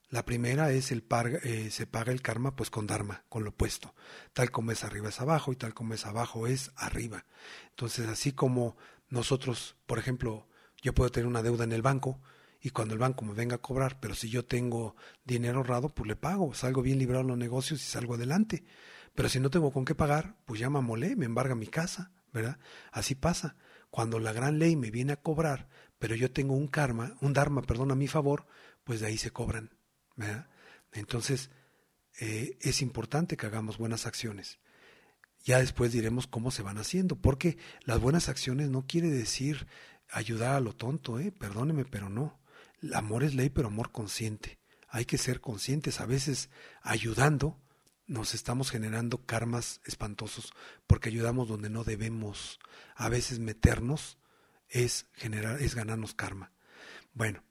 La 0.08 0.24
primera 0.24 0.72
es 0.72 0.90
el 0.90 1.04
eh, 1.44 1.70
se 1.70 1.86
paga 1.86 2.12
el 2.12 2.22
karma 2.22 2.56
pues 2.56 2.70
con 2.70 2.86
dharma, 2.86 3.24
con 3.28 3.44
lo 3.44 3.50
opuesto. 3.50 3.94
Tal 4.32 4.50
como 4.50 4.72
es 4.72 4.84
arriba 4.84 5.10
es 5.10 5.20
abajo 5.20 5.52
y 5.52 5.56
tal 5.56 5.74
como 5.74 5.94
es 5.94 6.06
abajo 6.06 6.46
es 6.46 6.72
arriba. 6.76 7.26
Entonces, 7.70 8.08
así 8.08 8.32
como 8.32 8.76
nosotros, 9.10 9.76
por 9.86 9.98
ejemplo, 9.98 10.48
yo 10.82 10.94
puedo 10.94 11.10
tener 11.10 11.26
una 11.26 11.42
deuda 11.42 11.64
en 11.64 11.72
el 11.72 11.82
banco 11.82 12.20
y 12.60 12.70
cuando 12.70 12.94
el 12.94 13.00
banco 13.00 13.24
me 13.24 13.34
venga 13.34 13.56
a 13.56 13.62
cobrar, 13.62 14.00
pero 14.00 14.14
si 14.14 14.28
yo 14.28 14.44
tengo 14.44 14.96
dinero 15.24 15.58
ahorrado, 15.58 15.94
pues 15.94 16.08
le 16.08 16.16
pago, 16.16 16.54
salgo 16.54 16.82
bien 16.82 16.98
librado 16.98 17.22
en 17.22 17.28
los 17.28 17.38
negocios 17.38 17.80
y 17.80 17.84
salgo 17.84 18.14
adelante. 18.14 18.64
Pero 19.14 19.28
si 19.28 19.40
no 19.40 19.50
tengo 19.50 19.72
con 19.72 19.84
qué 19.84 19.94
pagar, 19.94 20.36
pues 20.44 20.60
ya 20.60 20.70
me 20.70 20.78
amolé, 20.78 21.16
me 21.16 21.26
embarga 21.26 21.54
mi 21.54 21.66
casa, 21.66 22.12
¿verdad? 22.32 22.58
Así 22.92 23.14
pasa. 23.14 23.56
Cuando 23.90 24.18
la 24.18 24.32
gran 24.32 24.58
ley 24.58 24.76
me 24.76 24.90
viene 24.90 25.12
a 25.12 25.20
cobrar, 25.20 25.68
pero 25.98 26.14
yo 26.14 26.30
tengo 26.30 26.54
un 26.54 26.68
karma, 26.68 27.16
un 27.20 27.32
dharma, 27.32 27.62
perdón, 27.62 27.90
a 27.90 27.94
mi 27.94 28.08
favor, 28.08 28.46
pues 28.84 29.00
de 29.00 29.06
ahí 29.06 29.18
se 29.18 29.30
cobran. 29.30 29.70
¿verdad? 30.16 30.48
Entonces, 30.92 31.50
eh, 32.20 32.58
es 32.60 32.82
importante 32.82 33.36
que 33.36 33.46
hagamos 33.46 33.78
buenas 33.78 34.06
acciones. 34.06 34.58
Ya 35.44 35.60
después 35.60 35.92
diremos 35.92 36.26
cómo 36.26 36.50
se 36.50 36.62
van 36.62 36.78
haciendo, 36.78 37.16
porque 37.16 37.56
las 37.84 38.00
buenas 38.00 38.28
acciones 38.28 38.68
no 38.68 38.86
quiere 38.86 39.08
decir 39.08 39.68
ayudar 40.10 40.56
a 40.56 40.60
lo 40.60 40.74
tonto, 40.74 41.20
¿eh? 41.20 41.32
perdóneme, 41.32 41.84
pero 41.84 42.08
no. 42.08 42.40
Amor 42.94 43.24
es 43.24 43.34
ley, 43.34 43.50
pero 43.50 43.68
amor 43.68 43.90
consciente. 43.92 44.58
Hay 44.88 45.04
que 45.04 45.18
ser 45.18 45.40
conscientes. 45.40 46.00
A 46.00 46.06
veces 46.06 46.50
ayudando 46.82 47.58
nos 48.06 48.34
estamos 48.34 48.70
generando 48.70 49.26
karmas 49.26 49.80
espantosos 49.84 50.52
porque 50.86 51.10
ayudamos 51.10 51.48
donde 51.48 51.70
no 51.70 51.84
debemos. 51.84 52.58
A 52.96 53.08
veces 53.08 53.38
meternos 53.38 54.18
es 54.68 55.06
generar, 55.12 55.60
es 55.60 55.74
ganarnos 55.74 56.14
karma. 56.14 56.52
Bueno, 57.12 57.42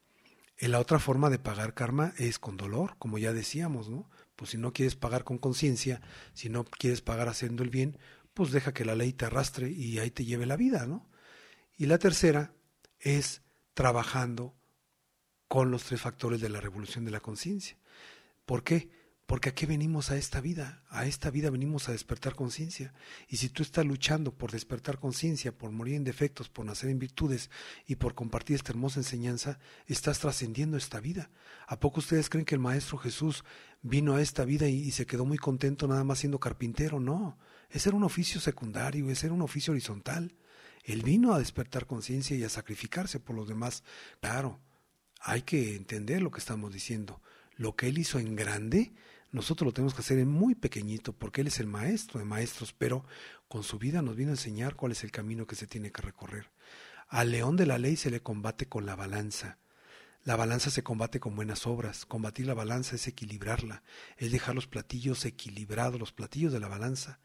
la 0.59 0.79
otra 0.79 0.99
forma 0.99 1.29
de 1.29 1.39
pagar 1.39 1.73
karma 1.75 2.13
es 2.17 2.39
con 2.39 2.57
dolor, 2.57 2.95
como 2.97 3.19
ya 3.19 3.33
decíamos, 3.33 3.89
¿no? 3.89 4.09
Pues 4.35 4.51
si 4.51 4.57
no 4.57 4.73
quieres 4.73 4.95
pagar 4.95 5.23
con 5.23 5.37
conciencia, 5.37 6.01
si 6.33 6.49
no 6.49 6.63
quieres 6.63 7.01
pagar 7.01 7.27
haciendo 7.27 7.63
el 7.63 7.69
bien, 7.69 7.97
pues 8.33 8.51
deja 8.51 8.73
que 8.73 8.85
la 8.85 8.95
ley 8.95 9.13
te 9.13 9.25
arrastre 9.25 9.69
y 9.69 9.99
ahí 9.99 10.09
te 10.09 10.25
lleve 10.25 10.45
la 10.45 10.57
vida, 10.57 10.87
¿no? 10.87 11.09
Y 11.77 11.85
la 11.85 11.99
tercera 11.99 12.53
es 12.99 13.43
trabajando 13.75 14.55
con 15.47 15.71
los 15.71 15.83
tres 15.83 16.01
factores 16.01 16.41
de 16.41 16.49
la 16.49 16.61
revolución 16.61 17.05
de 17.05 17.11
la 17.11 17.19
conciencia. 17.19 17.77
¿Por 18.45 18.63
qué? 18.63 18.89
Porque 19.27 19.49
aquí 19.49 19.65
venimos 19.65 20.09
a 20.09 20.15
esta 20.15 20.39
vida, 20.39 20.83
a 20.87 21.05
esta 21.05 21.29
vida 21.29 21.49
venimos 21.49 21.89
a 21.89 21.91
despertar 21.91 22.33
conciencia. 22.33 22.93
Y 23.27 23.35
si 23.35 23.49
tú 23.49 23.61
estás 23.61 23.85
luchando 23.85 24.33
por 24.33 24.51
despertar 24.51 24.99
conciencia, 24.99 25.51
por 25.51 25.69
morir 25.71 25.95
en 25.95 26.05
defectos, 26.05 26.47
por 26.47 26.65
nacer 26.65 26.89
en 26.89 26.97
virtudes 26.97 27.49
y 27.85 27.95
por 27.95 28.15
compartir 28.15 28.55
esta 28.55 28.71
hermosa 28.71 29.01
enseñanza, 29.01 29.59
estás 29.85 30.19
trascendiendo 30.19 30.77
esta 30.77 31.01
vida. 31.01 31.29
¿A 31.67 31.77
poco 31.77 31.99
ustedes 31.99 32.29
creen 32.29 32.45
que 32.45 32.55
el 32.55 32.61
Maestro 32.61 32.97
Jesús 32.97 33.43
vino 33.81 34.15
a 34.15 34.21
esta 34.21 34.45
vida 34.45 34.69
y, 34.69 34.91
se 34.91 35.05
quedó 35.05 35.25
muy 35.25 35.37
contento 35.37 35.89
nada 35.89 36.05
más 36.05 36.19
siendo 36.19 36.39
carpintero? 36.39 37.01
No, 37.01 37.37
ese 37.69 37.89
era 37.89 37.97
un 37.97 38.05
oficio 38.05 38.39
secundario, 38.39 39.09
ese 39.09 39.25
era 39.25 39.35
un 39.35 39.41
oficio 39.41 39.71
horizontal. 39.71 40.35
Él 40.85 41.03
vino 41.03 41.33
a 41.33 41.39
despertar 41.39 41.85
conciencia 41.85 42.37
y 42.37 42.45
a 42.45 42.49
sacrificarse 42.49 43.19
por 43.19 43.35
los 43.35 43.49
demás. 43.49 43.83
Claro, 44.21 44.61
hay 45.21 45.41
que 45.41 45.75
entender 45.75 46.21
lo 46.21 46.31
que 46.31 46.39
estamos 46.39 46.73
diciendo. 46.73 47.21
Lo 47.55 47.75
que 47.75 47.87
Él 47.87 47.97
hizo 47.97 48.19
en 48.19 48.35
grande, 48.35 48.93
nosotros 49.31 49.65
lo 49.65 49.73
tenemos 49.73 49.93
que 49.93 50.01
hacer 50.01 50.19
en 50.19 50.29
muy 50.29 50.55
pequeñito, 50.55 51.13
porque 51.13 51.41
Él 51.41 51.47
es 51.47 51.59
el 51.59 51.67
maestro 51.67 52.19
de 52.19 52.25
maestros, 52.25 52.73
pero 52.73 53.05
con 53.47 53.63
su 53.63 53.79
vida 53.79 54.01
nos 54.01 54.15
viene 54.15 54.31
a 54.31 54.35
enseñar 54.35 54.75
cuál 54.75 54.91
es 54.91 55.03
el 55.03 55.11
camino 55.11 55.47
que 55.47 55.55
se 55.55 55.67
tiene 55.67 55.91
que 55.91 56.01
recorrer. 56.01 56.49
Al 57.07 57.31
león 57.31 57.55
de 57.55 57.65
la 57.65 57.77
ley 57.77 57.95
se 57.95 58.11
le 58.11 58.21
combate 58.21 58.67
con 58.67 58.85
la 58.85 58.95
balanza. 58.95 59.57
La 60.23 60.35
balanza 60.35 60.69
se 60.69 60.83
combate 60.83 61.21
con 61.21 61.37
buenas 61.37 61.65
obras. 61.65 62.05
Combatir 62.05 62.47
la 62.47 62.53
balanza 62.53 62.97
es 62.97 63.07
equilibrarla, 63.07 63.81
es 64.17 64.29
dejar 64.29 64.55
los 64.55 64.67
platillos 64.67 65.23
equilibrados, 65.23 66.01
los 66.01 66.11
platillos 66.11 66.51
de 66.51 66.59
la 66.59 66.67
balanza. 66.67 67.19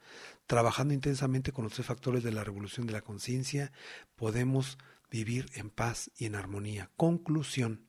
Trabajando 0.47 0.95
intensamente 0.95 1.51
con 1.51 1.65
los 1.65 1.73
tres 1.73 1.87
factores 1.87 2.23
de 2.23 2.31
la 2.31 2.45
revolución 2.45 2.87
de 2.87 2.93
la 2.93 3.01
conciencia, 3.01 3.73
podemos 4.15 4.79
vivir 5.13 5.51
en 5.55 5.69
paz 5.69 6.11
y 6.17 6.25
en 6.25 6.35
armonía. 6.35 6.91
Conclusión. 6.97 7.87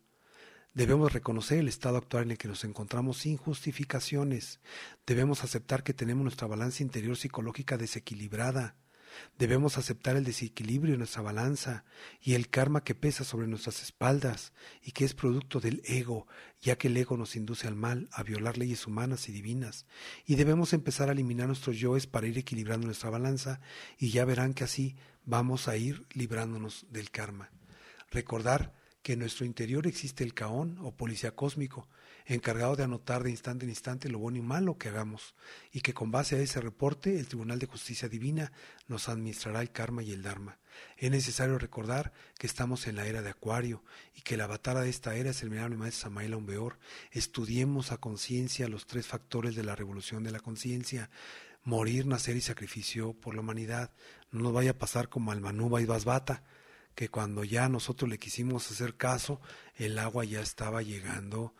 Debemos 0.73 1.13
reconocer 1.13 1.59
el 1.59 1.69
estado 1.69 1.97
actual 1.97 2.23
en 2.23 2.31
el 2.31 2.37
que 2.37 2.49
nos 2.49 2.65
encontramos 2.65 3.19
sin 3.19 3.37
justificaciones. 3.37 4.59
Debemos 5.07 5.43
aceptar 5.43 5.83
que 5.83 5.93
tenemos 5.93 6.23
nuestra 6.23 6.47
balanza 6.47 6.83
interior 6.83 7.15
psicológica 7.15 7.77
desequilibrada. 7.77 8.75
Debemos 9.37 9.77
aceptar 9.77 10.15
el 10.15 10.23
desequilibrio 10.23 10.93
en 10.93 10.99
nuestra 10.99 11.21
balanza 11.21 11.85
y 12.21 12.33
el 12.33 12.49
karma 12.49 12.83
que 12.83 12.95
pesa 12.95 13.23
sobre 13.23 13.47
nuestras 13.47 13.81
espaldas 13.81 14.53
y 14.81 14.91
que 14.91 15.05
es 15.05 15.13
producto 15.13 15.59
del 15.59 15.81
ego, 15.85 16.27
ya 16.61 16.77
que 16.77 16.87
el 16.87 16.97
ego 16.97 17.17
nos 17.17 17.35
induce 17.35 17.67
al 17.67 17.75
mal, 17.75 18.09
a 18.11 18.23
violar 18.23 18.57
leyes 18.57 18.87
humanas 18.87 19.29
y 19.29 19.31
divinas. 19.31 19.85
Y 20.25 20.35
debemos 20.35 20.73
empezar 20.73 21.09
a 21.09 21.13
eliminar 21.13 21.47
nuestros 21.47 21.77
yoes 21.77 22.07
para 22.07 22.27
ir 22.27 22.37
equilibrando 22.37 22.85
nuestra 22.85 23.09
balanza 23.09 23.59
y 23.97 24.11
ya 24.11 24.25
verán 24.25 24.53
que 24.53 24.63
así 24.63 24.95
vamos 25.25 25.67
a 25.67 25.77
ir 25.77 26.05
librándonos 26.13 26.85
del 26.89 27.11
karma. 27.11 27.51
Recordar 28.11 28.73
que 29.03 29.13
en 29.13 29.19
nuestro 29.19 29.45
interior 29.45 29.85
existe 29.85 30.23
el 30.23 30.33
caón 30.33 30.77
o 30.81 30.95
policía 30.95 31.35
cósmico, 31.35 31.87
encargado 32.25 32.77
de 32.77 32.83
anotar 32.83 33.21
de 33.21 33.29
instante 33.29 33.65
en 33.65 33.69
instante 33.69 34.09
lo 34.09 34.17
bueno 34.17 34.37
y 34.37 34.41
malo 34.41 34.77
que 34.77 34.87
hagamos, 34.87 35.35
y 35.71 35.81
que 35.81 35.93
con 35.93 36.09
base 36.09 36.37
a 36.37 36.39
ese 36.39 36.61
reporte 36.61 37.19
el 37.19 37.27
Tribunal 37.27 37.59
de 37.59 37.67
Justicia 37.67 38.07
Divina 38.07 38.53
nos 38.87 39.09
administrará 39.09 39.61
el 39.61 39.71
karma 39.71 40.03
y 40.03 40.13
el 40.13 40.23
dharma. 40.23 40.57
Es 40.97 41.11
necesario 41.11 41.59
recordar 41.59 42.13
que 42.39 42.47
estamos 42.47 42.87
en 42.87 42.95
la 42.95 43.05
era 43.05 43.21
de 43.21 43.29
Acuario 43.29 43.83
y 44.15 44.21
que 44.21 44.37
la 44.37 44.47
batalla 44.47 44.81
de 44.81 44.89
esta 44.89 45.15
era 45.15 45.31
es 45.31 45.43
el 45.43 45.49
mirable 45.49 45.75
maestro 45.75 46.03
Samael 46.03 46.33
Umbeor. 46.33 46.79
Estudiemos 47.11 47.91
a 47.91 47.97
conciencia 47.97 48.69
los 48.69 48.87
tres 48.87 49.05
factores 49.05 49.55
de 49.55 49.63
la 49.63 49.75
revolución 49.75 50.23
de 50.23 50.31
la 50.31 50.39
conciencia, 50.39 51.09
morir, 51.63 52.07
nacer 52.07 52.37
y 52.37 52.41
sacrificio 52.41 53.13
por 53.13 53.35
la 53.35 53.41
humanidad. 53.41 53.91
No 54.31 54.41
nos 54.41 54.53
vaya 54.53 54.71
a 54.71 54.77
pasar 54.77 55.09
como 55.09 55.31
al 55.31 55.41
Manuba 55.41 55.81
y 55.81 55.85
Basbata, 55.85 56.43
que 56.95 57.09
cuando 57.09 57.43
ya 57.43 57.69
nosotros 57.69 58.09
le 58.09 58.19
quisimos 58.19 58.69
hacer 58.69 58.95
caso, 58.95 59.41
el 59.75 59.97
agua 59.99 60.25
ya 60.25 60.41
estaba 60.41 60.81
llegando 60.81 61.55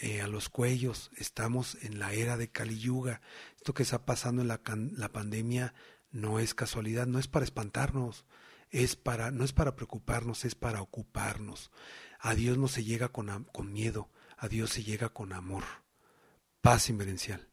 eh, 0.00 0.22
a 0.22 0.28
los 0.28 0.48
cuellos, 0.48 1.10
estamos 1.16 1.76
en 1.82 1.98
la 1.98 2.12
era 2.12 2.36
de 2.36 2.48
Kali 2.48 2.78
Yuga. 2.78 3.20
Esto 3.56 3.74
que 3.74 3.82
está 3.82 4.04
pasando 4.06 4.42
en 4.42 4.48
la, 4.48 4.60
la 4.96 5.12
pandemia 5.12 5.74
no 6.10 6.38
es 6.38 6.54
casualidad, 6.54 7.06
no 7.06 7.18
es 7.18 7.28
para 7.28 7.44
espantarnos, 7.44 8.24
es 8.70 8.96
para, 8.96 9.30
no 9.30 9.44
es 9.44 9.52
para 9.52 9.76
preocuparnos, 9.76 10.44
es 10.44 10.54
para 10.54 10.80
ocuparnos. 10.80 11.70
A 12.18 12.34
Dios 12.34 12.56
no 12.56 12.68
se 12.68 12.84
llega 12.84 13.08
con, 13.08 13.44
con 13.52 13.72
miedo, 13.72 14.08
a 14.36 14.48
Dios 14.48 14.70
se 14.70 14.82
llega 14.82 15.10
con 15.10 15.32
amor. 15.32 15.64
Paz 16.62 16.88
inverencial. 16.88 17.49